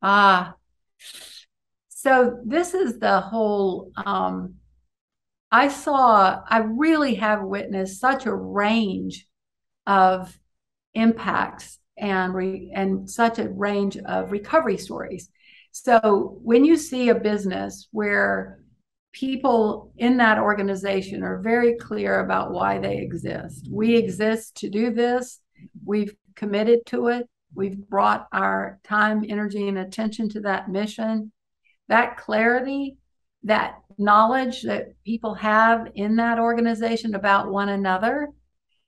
[0.00, 0.54] Ah,
[1.88, 3.92] so this is the whole.
[3.96, 4.54] Um,
[5.52, 6.40] I saw.
[6.48, 9.26] I really have witnessed such a range
[9.86, 10.36] of
[10.96, 15.30] impacts and re, and such a range of recovery stories.
[15.70, 18.58] So when you see a business where
[19.16, 23.66] people in that organization are very clear about why they exist.
[23.70, 25.40] We exist to do this.
[25.86, 27.26] We've committed to it.
[27.54, 31.32] We've brought our time, energy, and attention to that mission.
[31.88, 32.98] That clarity,
[33.44, 38.28] that knowledge that people have in that organization about one another,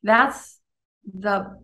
[0.03, 0.61] that's
[1.19, 1.59] the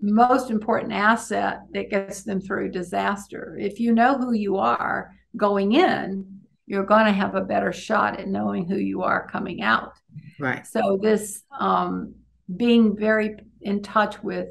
[0.00, 3.56] most important asset that gets them through disaster.
[3.58, 8.18] If you know who you are going in, you're going to have a better shot
[8.18, 9.92] at knowing who you are coming out.
[10.38, 10.66] Right.
[10.66, 12.14] So this um,
[12.56, 14.48] being very in touch with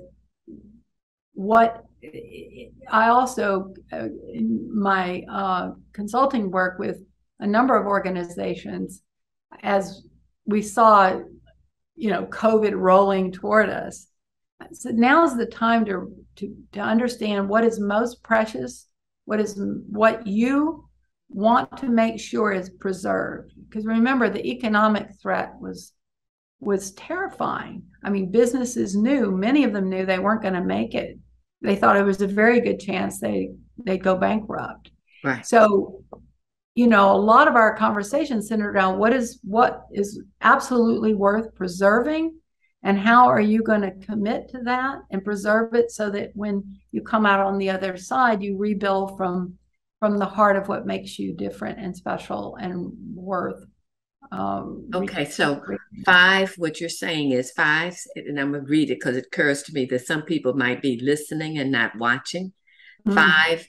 [1.34, 1.84] what
[2.89, 7.00] I also uh, in my uh, consulting work with
[7.39, 9.02] a number of organizations
[9.64, 10.04] as
[10.46, 11.20] we saw,
[11.96, 14.08] you know, COVID rolling toward us.
[14.74, 18.88] So now is the time to, to to understand what is most precious,
[19.26, 20.89] what is what you
[21.30, 23.53] want to make sure is preserved.
[23.68, 25.93] Because remember the economic threat was
[26.60, 27.84] was terrifying.
[28.03, 31.18] I mean businesses knew many of them knew they weren't going to make it.
[31.62, 33.51] They thought it was a very good chance they
[33.84, 34.91] they'd go bankrupt.
[35.24, 35.45] Right.
[35.45, 36.03] So
[36.76, 41.53] you know a lot of our conversations centered around what is what is absolutely worth
[41.56, 42.36] preserving
[42.86, 46.64] and how are you going to commit to that and preserve it so that when
[46.92, 49.58] you come out on the other side you rebuild from
[50.00, 53.66] from the heart of what makes you different and special and worth.
[54.32, 55.62] Um, okay, so
[56.06, 59.64] five, what you're saying is five, and I'm going to read it because it occurs
[59.64, 62.54] to me that some people might be listening and not watching.
[63.08, 63.16] Mm-hmm.
[63.16, 63.68] Five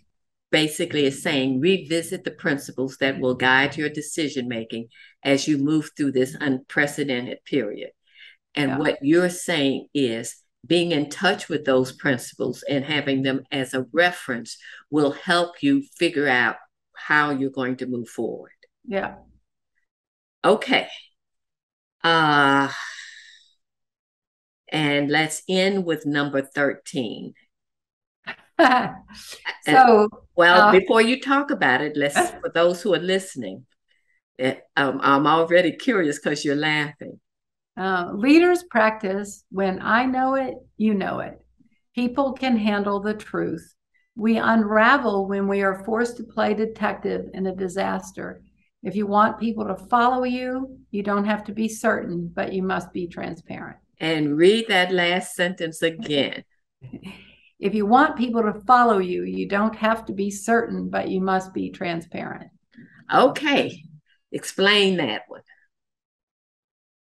[0.51, 4.89] basically is saying revisit the principles that will guide your decision making
[5.23, 7.91] as you move through this unprecedented period.
[8.57, 8.79] And yeah.
[8.79, 13.87] what you're saying is being in touch with those principles and having them as a
[13.93, 14.57] reference
[14.91, 16.57] will help you figure out
[16.97, 18.51] how you're going to move forward.
[18.85, 19.17] Yeah.
[20.45, 20.89] Okay.
[22.03, 22.71] Uh
[24.69, 27.35] and let's end with number 13.
[28.59, 28.95] so
[29.67, 33.67] and, well, uh, before you talk about it, let's for those who are listening,
[34.39, 37.21] eh, um, I'm already curious because you're laughing.
[37.77, 41.39] Uh, leaders practice when I know it, you know it.
[41.95, 43.75] People can handle the truth.
[44.17, 48.43] We unravel when we are forced to play detective in a disaster.
[48.83, 52.63] If you want people to follow you, you don't have to be certain, but you
[52.63, 53.77] must be transparent.
[53.99, 56.45] And read that last sentence again.
[57.61, 61.21] if you want people to follow you, you don't have to be certain, but you
[61.21, 62.51] must be transparent.
[63.13, 63.83] Okay.
[64.33, 65.43] Explain that one.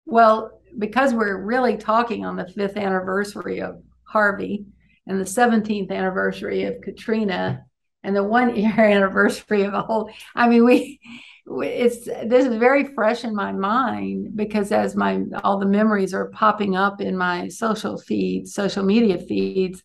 [0.06, 4.66] Well, because we're really talking on the fifth anniversary of Harvey
[5.06, 7.64] and the 17th anniversary of Katrina
[8.02, 11.00] and the one year anniversary of a whole, I mean, we,
[11.46, 16.30] it's this is very fresh in my mind because as my all the memories are
[16.30, 19.82] popping up in my social feeds social media feeds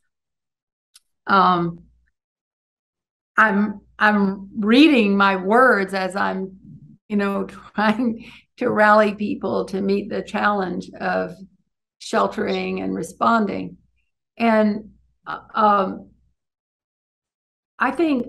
[1.27, 1.83] um
[3.35, 6.57] i'm i'm reading my words as i'm
[7.09, 7.43] you know
[7.75, 11.33] trying to rally people to meet the challenge of
[11.97, 13.77] sheltering and responding.
[14.37, 14.91] And
[15.27, 16.09] uh, um,
[17.77, 18.27] I think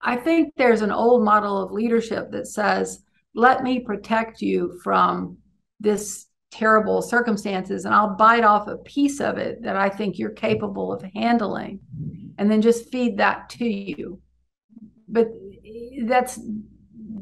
[0.00, 3.02] I think there's an old model of leadership that says,
[3.34, 5.36] "Let me protect you from
[5.78, 10.30] this terrible circumstances, and I'll bite off a piece of it that I think you're
[10.30, 11.80] capable of handling,
[12.38, 14.20] and then just feed that to you."
[15.08, 15.28] But
[16.04, 16.38] that's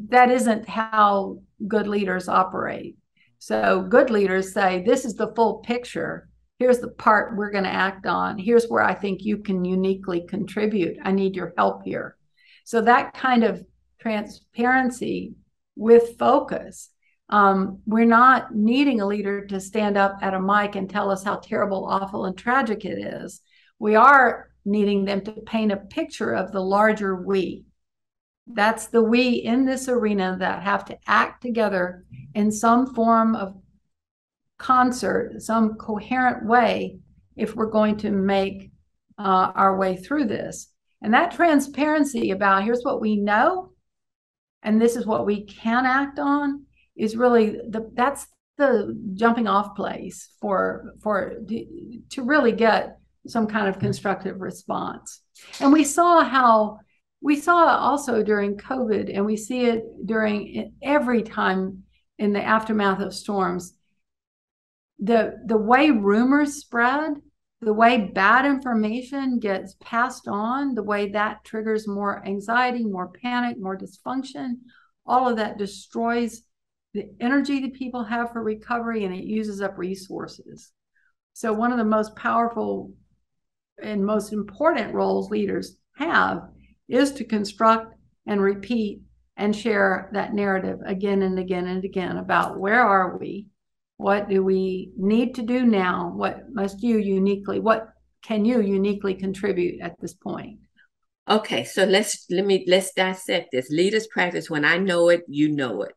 [0.09, 2.97] that isn't how good leaders operate.
[3.39, 6.29] So good leaders say, this is the full picture.
[6.59, 8.39] Here's the part we're going to act on.
[8.39, 10.97] Here's where I think you can uniquely contribute.
[11.05, 12.17] I need your help here.
[12.65, 13.65] So that kind of
[14.01, 15.35] transparency
[15.77, 16.91] with focus.
[17.31, 21.23] Um, we're not needing a leader to stand up at a mic and tell us
[21.23, 23.43] how terrible, awful, and tragic it is.
[23.79, 27.65] We are needing them to paint a picture of the larger we
[28.53, 33.55] that's the we in this arena that have to act together in some form of
[34.59, 36.99] concert, some coherent way,
[37.37, 38.71] if we're going to make
[39.19, 40.69] uh, our way through this.
[41.03, 43.73] And that transparency about here's what we know
[44.63, 46.65] and this is what we can act on
[46.97, 48.27] is really the that's
[48.57, 51.37] the jumping off place for for
[52.11, 55.21] to really get some kind of constructive response.
[55.61, 56.81] And we saw how
[57.21, 61.83] we saw also during COVID, and we see it during every time
[62.19, 63.75] in the aftermath of storms.
[65.01, 67.15] The the way rumors spread,
[67.61, 73.59] the way bad information gets passed on, the way that triggers more anxiety, more panic,
[73.59, 74.59] more dysfunction,
[75.07, 76.43] all of that destroys
[76.95, 80.73] the energy that people have for recovery and it uses up resources.
[81.33, 82.93] So, one of the most powerful
[83.83, 86.49] and most important roles leaders have
[86.89, 87.95] is to construct
[88.27, 89.01] and repeat
[89.37, 93.47] and share that narrative again and again and again about where are we?
[93.97, 96.13] What do we need to do now?
[96.15, 97.89] What must you uniquely, what
[98.23, 100.59] can you uniquely contribute at this point?
[101.29, 103.69] Okay, so let's let me let's dissect this.
[103.69, 105.93] Leaders practice when I know it, you know it.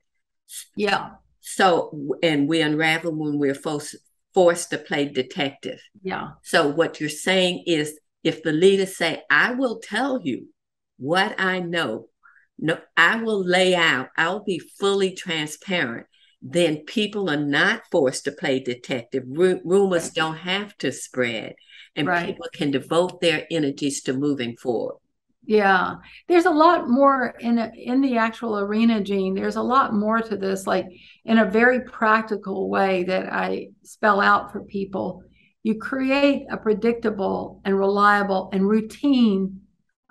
[0.76, 1.12] Yeah.
[1.39, 3.96] So and we unravel when we're forced
[4.34, 5.80] forced to play detective.
[6.04, 6.32] Yeah.
[6.44, 10.48] So what you're saying is if the leaders say, I will tell you
[11.02, 12.08] what I know,
[12.60, 16.06] no, I will lay out, I'll be fully transparent,
[16.41, 19.24] then people are not forced to play detective.
[19.38, 21.56] R- rumors don't have to spread,
[21.95, 22.28] and right.
[22.28, 24.97] people can devote their energies to moving forward.
[25.43, 25.95] Yeah,
[26.28, 29.34] there's a lot more in a, in the actual arena, Jean.
[29.34, 30.86] There's a lot more to this, like
[31.26, 35.24] in a very practical way that I spell out for people.
[35.64, 39.61] You create a predictable and reliable and routine.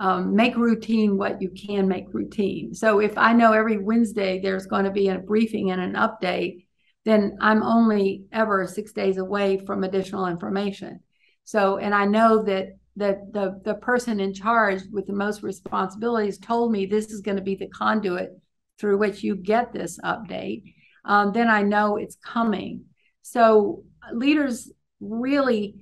[0.01, 2.73] Um, make routine what you can make routine.
[2.75, 6.65] So if I know every Wednesday there's going to be a briefing and an update,
[7.05, 11.01] then I'm only ever six days away from additional information.
[11.45, 16.39] So, and I know that that the the person in charge with the most responsibilities
[16.39, 18.31] told me this is going to be the conduit
[18.79, 20.75] through which you get this update
[21.05, 22.85] um, then i know it's coming
[23.23, 24.71] so leaders
[25.01, 25.75] really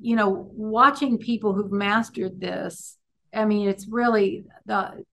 [0.00, 2.96] you know watching people who've mastered this
[3.32, 5.04] i mean it's really the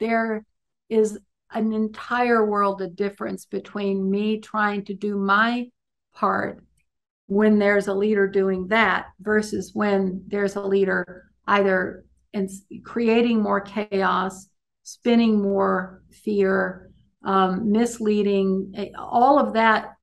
[0.00, 0.44] there
[0.88, 1.18] is
[1.52, 5.68] an entire world of difference between me trying to do my
[6.14, 6.62] part
[7.26, 12.48] when there's a leader doing that versus when there's a leader either in
[12.84, 14.48] creating more chaos,
[14.82, 16.90] spinning more fear,
[17.24, 19.94] um, misleading, eh, all of that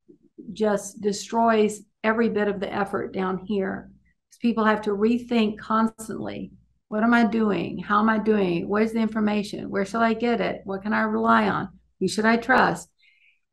[0.54, 3.92] just destroys every bit of the effort down here.
[4.40, 6.52] People have to rethink constantly
[6.90, 7.78] what am I doing?
[7.78, 8.68] How am I doing?
[8.68, 9.70] Where's the information?
[9.70, 10.62] Where shall I get it?
[10.66, 11.70] What can I rely on?
[12.00, 12.90] Who should I trust?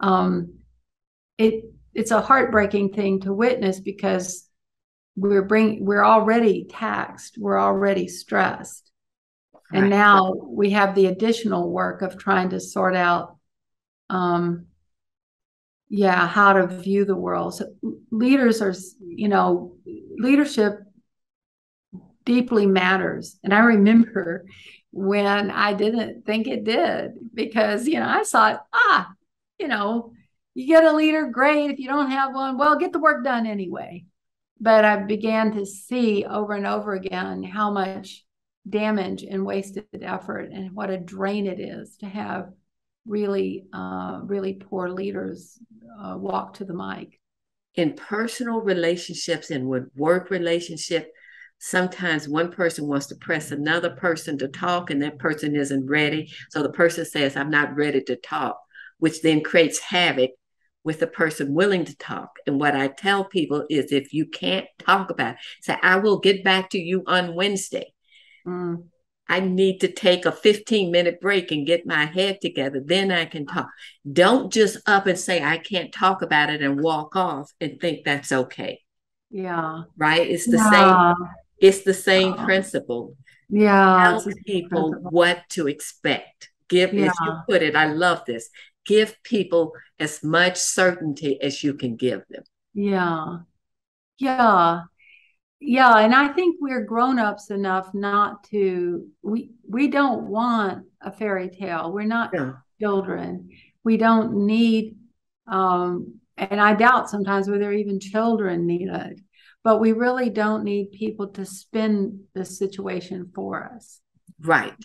[0.01, 0.55] Um,
[1.39, 1.65] it
[1.95, 4.49] it's a heartbreaking thing to witness because
[5.17, 8.91] we're bring we're already taxed we're already stressed
[9.73, 9.81] right.
[9.81, 13.37] and now we have the additional work of trying to sort out
[14.11, 14.67] um
[15.89, 17.67] yeah how to view the world so
[18.11, 19.77] leaders are you know
[20.19, 20.81] leadership
[22.25, 24.45] deeply matters and i remember
[24.91, 29.13] when i didn't think it did because you know i thought ah
[29.59, 30.13] you know
[30.57, 31.71] you get a leader, great.
[31.71, 34.07] If you don't have one, well, get the work done anyway.
[34.59, 38.25] But I began to see over and over again how much
[38.67, 42.49] damage and wasted effort and what a drain it is to have
[43.07, 45.59] really, uh, really poor leaders
[46.01, 47.21] uh, walk to the mic.
[47.75, 51.13] In personal relationships and with work relationship,
[51.59, 56.31] sometimes one person wants to press another person to talk and that person isn't ready.
[56.51, 58.59] So the person says, I'm not ready to talk,
[58.99, 60.31] which then creates havoc
[60.85, 62.31] with the person willing to talk.
[62.47, 66.19] And what I tell people is if you can't talk about it, say, I will
[66.19, 67.93] get back to you on Wednesday.
[68.47, 68.85] Mm.
[69.29, 72.81] I need to take a 15 minute break and get my head together.
[72.85, 73.69] Then I can talk.
[74.11, 78.05] Don't just up and say, I can't talk about it and walk off and think
[78.05, 78.81] that's okay.
[79.31, 79.83] Yeah.
[79.97, 80.27] Right?
[80.27, 81.15] It's the yeah.
[81.15, 81.29] same.
[81.59, 83.17] It's the same uh, principle.
[83.49, 84.19] Yeah.
[84.23, 86.51] Tell people what to expect.
[86.69, 87.07] Give, yeah.
[87.07, 88.51] as you put it, I love this
[88.87, 92.45] give people as much certainty as you can give them.
[92.73, 93.39] Yeah.
[94.19, 94.83] Yeah.
[95.67, 101.51] Yeah, and I think we're grown-ups enough not to we we don't want a fairy
[101.51, 101.93] tale.
[101.93, 102.53] We're not yeah.
[102.81, 103.51] children.
[103.83, 104.97] We don't need
[105.49, 109.21] um and I doubt sometimes whether even children need it.
[109.65, 114.01] But we really don't need people to spin the situation for us.
[114.41, 114.77] Right.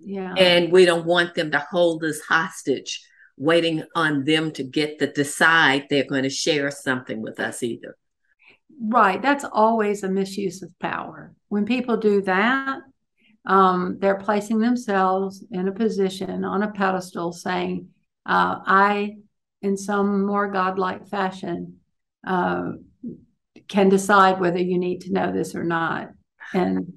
[0.00, 0.34] Yeah.
[0.36, 3.00] And we don't want them to hold us hostage
[3.38, 7.96] waiting on them to get to decide they're going to share something with us either.
[8.80, 9.20] Right.
[9.20, 11.34] That's always a misuse of power.
[11.48, 12.80] When people do that,
[13.46, 17.88] um, they're placing themselves in a position on a pedestal saying,
[18.26, 19.16] Uh, I,
[19.62, 21.80] in some more godlike fashion,
[22.26, 22.72] uh,
[23.68, 26.10] can decide whether you need to know this or not.
[26.52, 26.94] And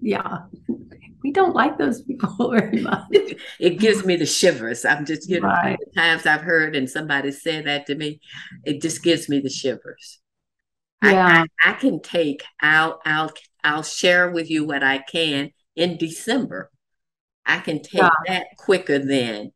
[0.00, 0.38] yeah,
[1.22, 3.06] we don't like those people very much.
[3.60, 4.84] it gives me the shivers.
[4.84, 5.78] I'm just, you know, right.
[5.96, 8.20] times I've heard and somebody said that to me,
[8.64, 10.20] it just gives me the shivers.
[11.02, 11.44] Yeah.
[11.62, 13.30] I, I, I can take, I'll, I'll,
[13.62, 16.70] I'll share with you what I can in December.
[17.44, 18.10] I can take yeah.
[18.26, 19.52] that quicker than.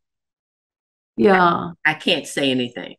[1.17, 1.73] Yeah.
[1.85, 2.97] I, I can't say anything.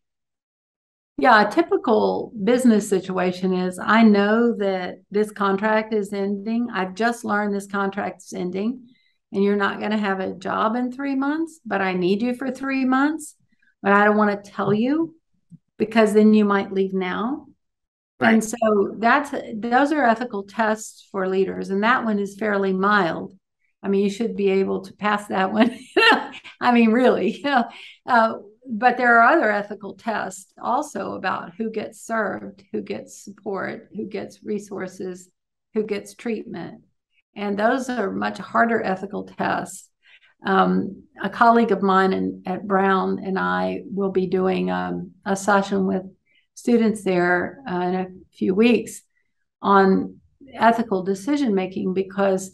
[1.18, 6.70] Yeah, a typical business situation is I know that this contract is ending.
[6.74, 8.88] I've just learned this contract is ending,
[9.32, 12.34] and you're not going to have a job in three months, but I need you
[12.34, 13.36] for three months.
[13.84, 15.16] But I don't want to tell you
[15.78, 17.46] because then you might leave now.
[18.22, 18.34] Right.
[18.34, 23.36] And so that's those are ethical tests for leaders, and that one is fairly mild.
[23.82, 25.76] I mean, you should be able to pass that one.
[26.62, 27.64] I mean, really, you know,
[28.06, 28.34] uh,
[28.70, 34.06] but there are other ethical tests also about who gets served, who gets support, who
[34.06, 35.28] gets resources,
[35.74, 36.82] who gets treatment.
[37.36, 39.90] And those are much harder ethical tests.
[40.46, 45.36] Um, a colleague of mine in, at Brown and I will be doing um, a
[45.36, 46.04] session with
[46.62, 49.02] students there uh, in a few weeks
[49.64, 50.18] on
[50.54, 52.52] ethical decision making because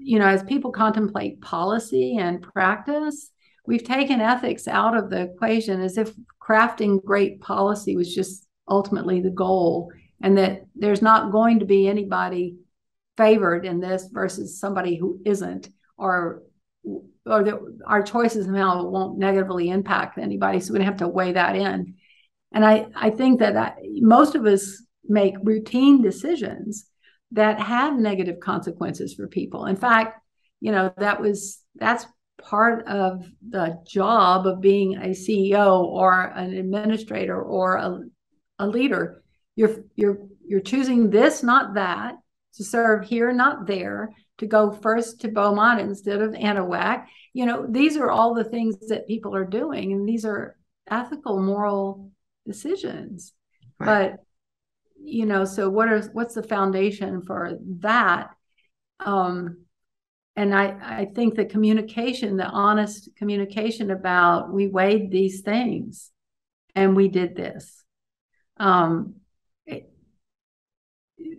[0.00, 3.30] you know as people contemplate policy and practice
[3.66, 9.20] we've taken ethics out of the equation as if crafting great policy was just ultimately
[9.20, 12.56] the goal and that there's not going to be anybody
[13.16, 16.42] favored in this versus somebody who isn't or
[17.26, 20.60] or that our choices now won't negatively impact anybody.
[20.60, 21.94] So we don't have to weigh that in
[22.52, 26.86] and i i think that I, most of us make routine decisions
[27.32, 30.20] that have negative consequences for people in fact
[30.60, 32.06] you know that was that's
[32.38, 38.00] part of the job of being a CEO or an administrator or a,
[38.60, 39.22] a leader.
[39.56, 42.14] You're you're you're choosing this, not that,
[42.54, 47.06] to serve here, not there, to go first to Beaumont instead of Anahuac.
[47.34, 50.56] You know, these are all the things that people are doing, and these are
[50.88, 52.10] ethical, moral
[52.48, 53.32] decisions.
[53.78, 54.10] Right.
[54.10, 54.24] But
[55.00, 58.30] you know, so what are what's the foundation for that?
[59.00, 59.64] Um,
[60.34, 66.10] and I, I think the communication, the honest communication about we weighed these things
[66.74, 67.84] and we did this.
[68.56, 69.16] Um,
[69.66, 69.90] it,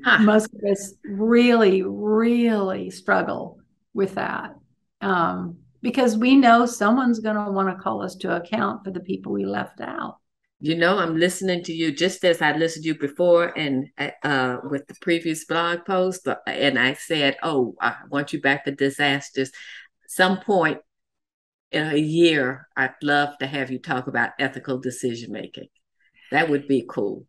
[0.03, 0.19] huh.
[0.19, 3.59] Most of us really, really struggle
[3.93, 4.55] with that
[5.01, 8.99] um, because we know someone's going to want to call us to account for the
[8.99, 10.17] people we left out
[10.61, 13.87] you know i'm listening to you just as i listened to you before and
[14.23, 18.71] uh, with the previous blog post and i said oh i want you back for
[18.71, 19.51] disasters.
[20.07, 20.79] Some point
[21.71, 25.67] in a year i'd love to have you talk about ethical decision making.
[26.31, 27.25] That would be cool.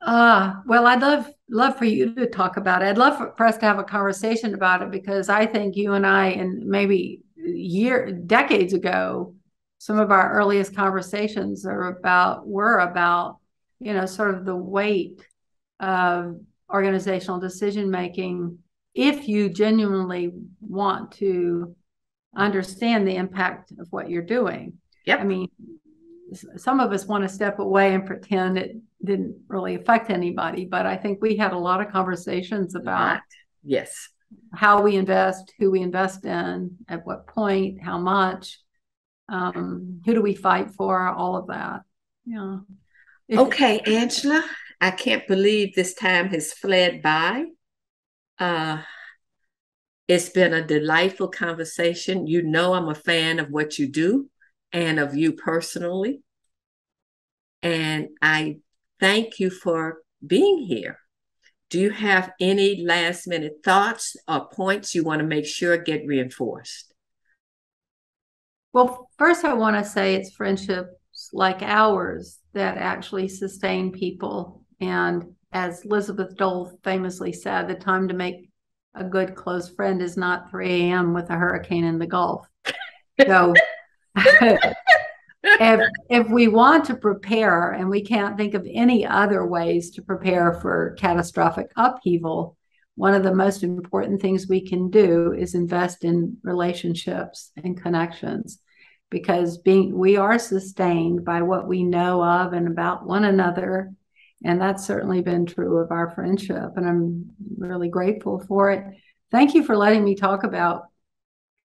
[0.00, 2.86] Uh well i'd love love for you to talk about it.
[2.86, 5.94] I'd love for, for us to have a conversation about it because i think you
[5.94, 9.34] and i and maybe year decades ago
[9.78, 13.38] some of our earliest conversations are about were about
[13.78, 15.24] you know sort of the weight
[15.80, 16.40] of
[16.72, 18.58] organizational decision making.
[18.94, 21.76] If you genuinely want to
[22.34, 24.74] understand the impact of what you're doing.
[25.04, 25.48] Yeah i mean
[26.56, 30.86] some of us want to step away and pretend it didn't really affect anybody but
[30.86, 33.20] i think we had a lot of conversations about
[33.62, 34.08] yes.
[34.52, 38.58] how we invest who we invest in at what point how much
[39.28, 41.08] um, who do we fight for?
[41.08, 41.82] All of that.
[42.24, 42.58] Yeah.
[43.32, 44.44] Okay angela
[44.80, 47.44] i can't believe this time has fled by.
[48.38, 48.82] Uh
[50.08, 52.26] it's been a delightful conversation.
[52.26, 54.30] You know i'm a fan of what you do
[54.72, 56.22] and of you personally.
[57.62, 58.58] And i
[59.00, 60.98] thank you for being here.
[61.68, 66.06] Do you have any last minute thoughts or points you want to make sure get
[66.06, 66.94] reinforced
[68.76, 74.66] well, first, I want to say it's friendships like ours that actually sustain people.
[74.82, 78.50] And as Elizabeth Dole famously said, the time to make
[78.94, 81.14] a good close friend is not 3 a.m.
[81.14, 82.46] with a hurricane in the Gulf.
[83.26, 83.54] So,
[84.14, 85.80] if,
[86.10, 90.52] if we want to prepare, and we can't think of any other ways to prepare
[90.52, 92.58] for catastrophic upheaval,
[92.96, 98.60] one of the most important things we can do is invest in relationships and connections
[99.10, 103.92] because being we are sustained by what we know of and about one another
[104.44, 108.84] and that's certainly been true of our friendship and i'm really grateful for it
[109.30, 110.84] thank you for letting me talk about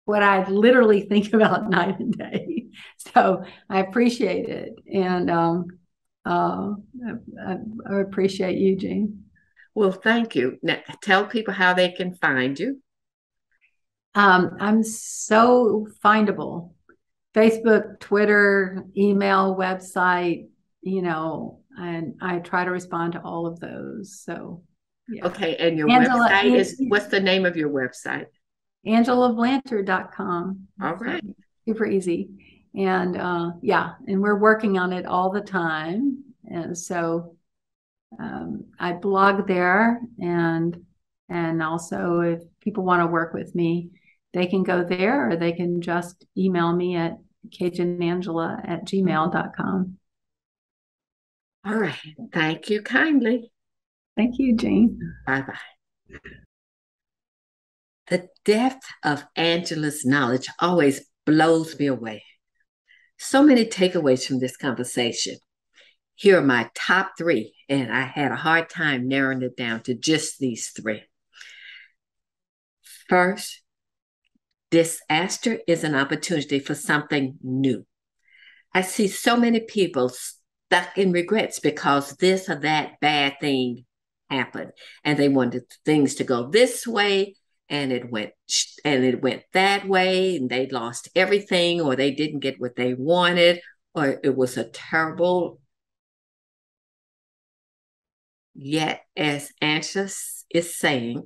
[0.05, 2.59] what i literally think about night and day
[3.15, 4.74] so I appreciate it.
[4.93, 5.66] And um,
[6.24, 6.74] uh,
[7.47, 7.56] I,
[7.90, 9.24] I appreciate you, Jean.
[9.74, 10.59] Well, thank you.
[10.62, 12.82] Now, tell people how they can find you.
[14.15, 16.73] Um, I'm so findable.
[17.39, 20.48] Facebook, Twitter, email, website,
[20.82, 24.20] you know, and I try to respond to all of those.
[24.20, 24.62] So,
[25.09, 25.27] yeah.
[25.27, 25.56] Okay.
[25.56, 28.27] And your Angela, website is what's the name of your website?
[28.86, 30.69] AngelaBlanchard.com.
[30.82, 31.24] All right.
[31.66, 32.31] Super easy.
[32.74, 36.24] And uh, yeah, and we're working on it all the time.
[36.44, 37.36] And so
[38.19, 40.85] um, I blog there and
[41.28, 43.90] and also if people want to work with me,
[44.32, 47.19] they can go there or they can just email me at
[47.50, 49.98] cajunangela at gmail.com.
[51.64, 51.70] Mm-hmm.
[51.70, 51.98] All right.
[52.32, 53.52] Thank you kindly.
[54.16, 54.98] Thank you, Jane.
[55.26, 56.18] Bye bye.
[58.08, 62.24] The depth of Angela's knowledge always blows me away.
[63.18, 65.36] So many takeaways from this conversation.
[66.14, 69.94] Here are my top three, and I had a hard time narrowing it down to
[69.94, 71.02] just these three.
[73.08, 73.62] First,
[74.70, 77.86] disaster is an opportunity for something new.
[78.74, 83.84] I see so many people stuck in regrets because this or that bad thing
[84.30, 84.72] happened
[85.04, 87.34] and they wanted things to go this way
[87.70, 88.32] and it went
[88.84, 92.92] and it went that way and they lost everything or they didn't get what they
[92.92, 93.60] wanted
[93.94, 95.60] or it was a terrible
[98.60, 100.08] Yet, as Angela
[100.50, 101.22] is saying,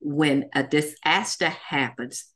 [0.00, 2.31] when a disaster happens,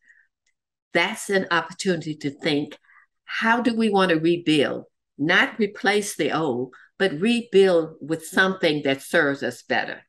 [0.97, 2.79] that's an opportunity to think
[3.25, 4.85] how do we want to rebuild?
[5.19, 10.03] Not replace the old, but rebuild with something that serves us better.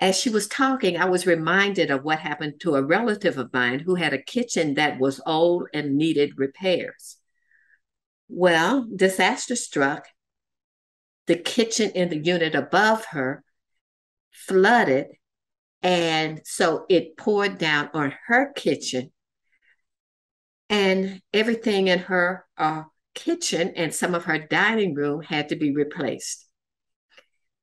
[0.00, 3.78] As she was talking, I was reminded of what happened to a relative of mine
[3.80, 7.18] who had a kitchen that was old and needed repairs.
[8.28, 10.08] Well, disaster struck
[11.26, 13.44] the kitchen in the unit above her
[14.32, 15.06] flooded.
[15.82, 19.12] And so it poured down on her kitchen.
[20.70, 22.84] And everything in her uh,
[23.14, 26.46] kitchen and some of her dining room had to be replaced.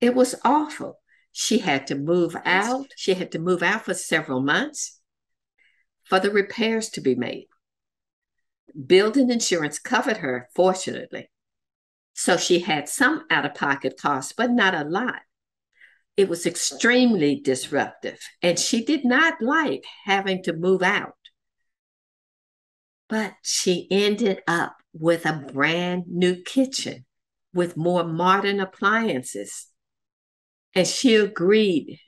[0.02, 1.00] It was awful.
[1.32, 2.88] She had to move out.
[2.96, 5.00] She had to move out for several months
[6.04, 7.48] for the repairs to be made.
[8.86, 11.30] Building insurance covered her, fortunately.
[12.14, 15.22] So she had some out of pocket costs, but not a lot.
[16.20, 21.16] It was extremely disruptive, and she did not like having to move out.
[23.08, 27.06] But she ended up with a brand new kitchen
[27.54, 29.68] with more modern appliances.
[30.76, 32.02] And she agreed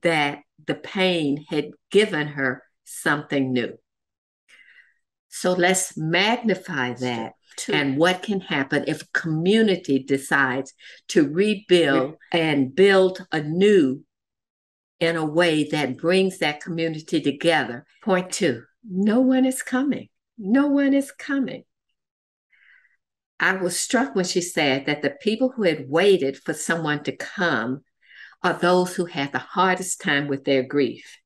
[0.00, 3.76] that the pain had given her something new.
[5.28, 7.34] So let's magnify that
[7.68, 10.72] and what can happen if community decides
[11.08, 14.02] to rebuild and build anew
[14.98, 17.84] in a way that brings that community together.
[18.02, 20.08] Point two, no one is coming.
[20.38, 21.64] No one is coming.
[23.38, 27.16] I was struck when she said that the people who had waited for someone to
[27.16, 27.82] come
[28.42, 31.18] are those who had the hardest time with their grief.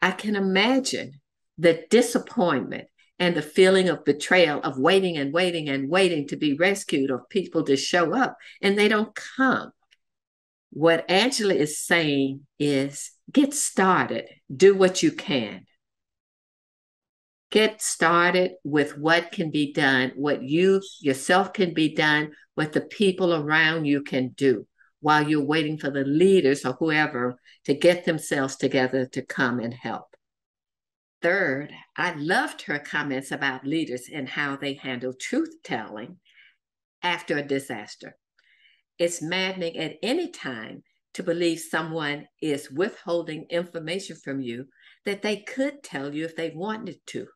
[0.00, 1.20] I can imagine
[1.58, 2.88] the disappointment
[3.18, 7.26] and the feeling of betrayal of waiting and waiting and waiting to be rescued or
[7.30, 9.72] people to show up and they don't come.
[10.70, 15.64] What Angela is saying is get started, do what you can.
[17.50, 22.82] Get started with what can be done, what you yourself can be done, what the
[22.82, 24.66] people around you can do
[25.00, 29.72] while you're waiting for the leaders or whoever to get themselves together to come and
[29.72, 30.14] help.
[31.20, 36.18] Third, I loved her comments about leaders and how they handle truth telling
[37.02, 38.16] after a disaster.
[38.98, 40.82] It's maddening at any time
[41.14, 44.66] to believe someone is withholding information from you
[45.04, 47.26] that they could tell you if they wanted to.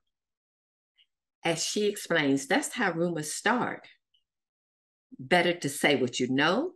[1.45, 3.89] As she explains, that's how rumors start.
[5.19, 6.73] Better to say what you know,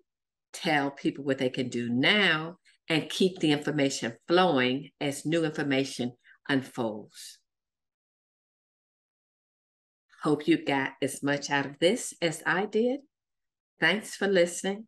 [0.52, 2.56] tell people what they can do now,
[2.88, 6.12] and keep the information flowing as new information
[6.48, 7.38] unfolds.
[10.22, 13.00] Hope you got as much out of this as I did.
[13.78, 14.86] Thanks for listening.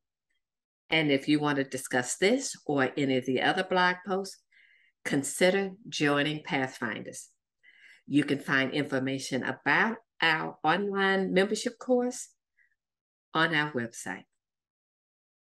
[0.90, 4.38] And if you want to discuss this or any of the other blog posts,
[5.04, 7.28] consider joining Pathfinders.
[8.06, 12.30] You can find information about our online membership course
[13.34, 14.24] on our website.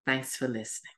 [0.05, 0.96] Thanks for listening.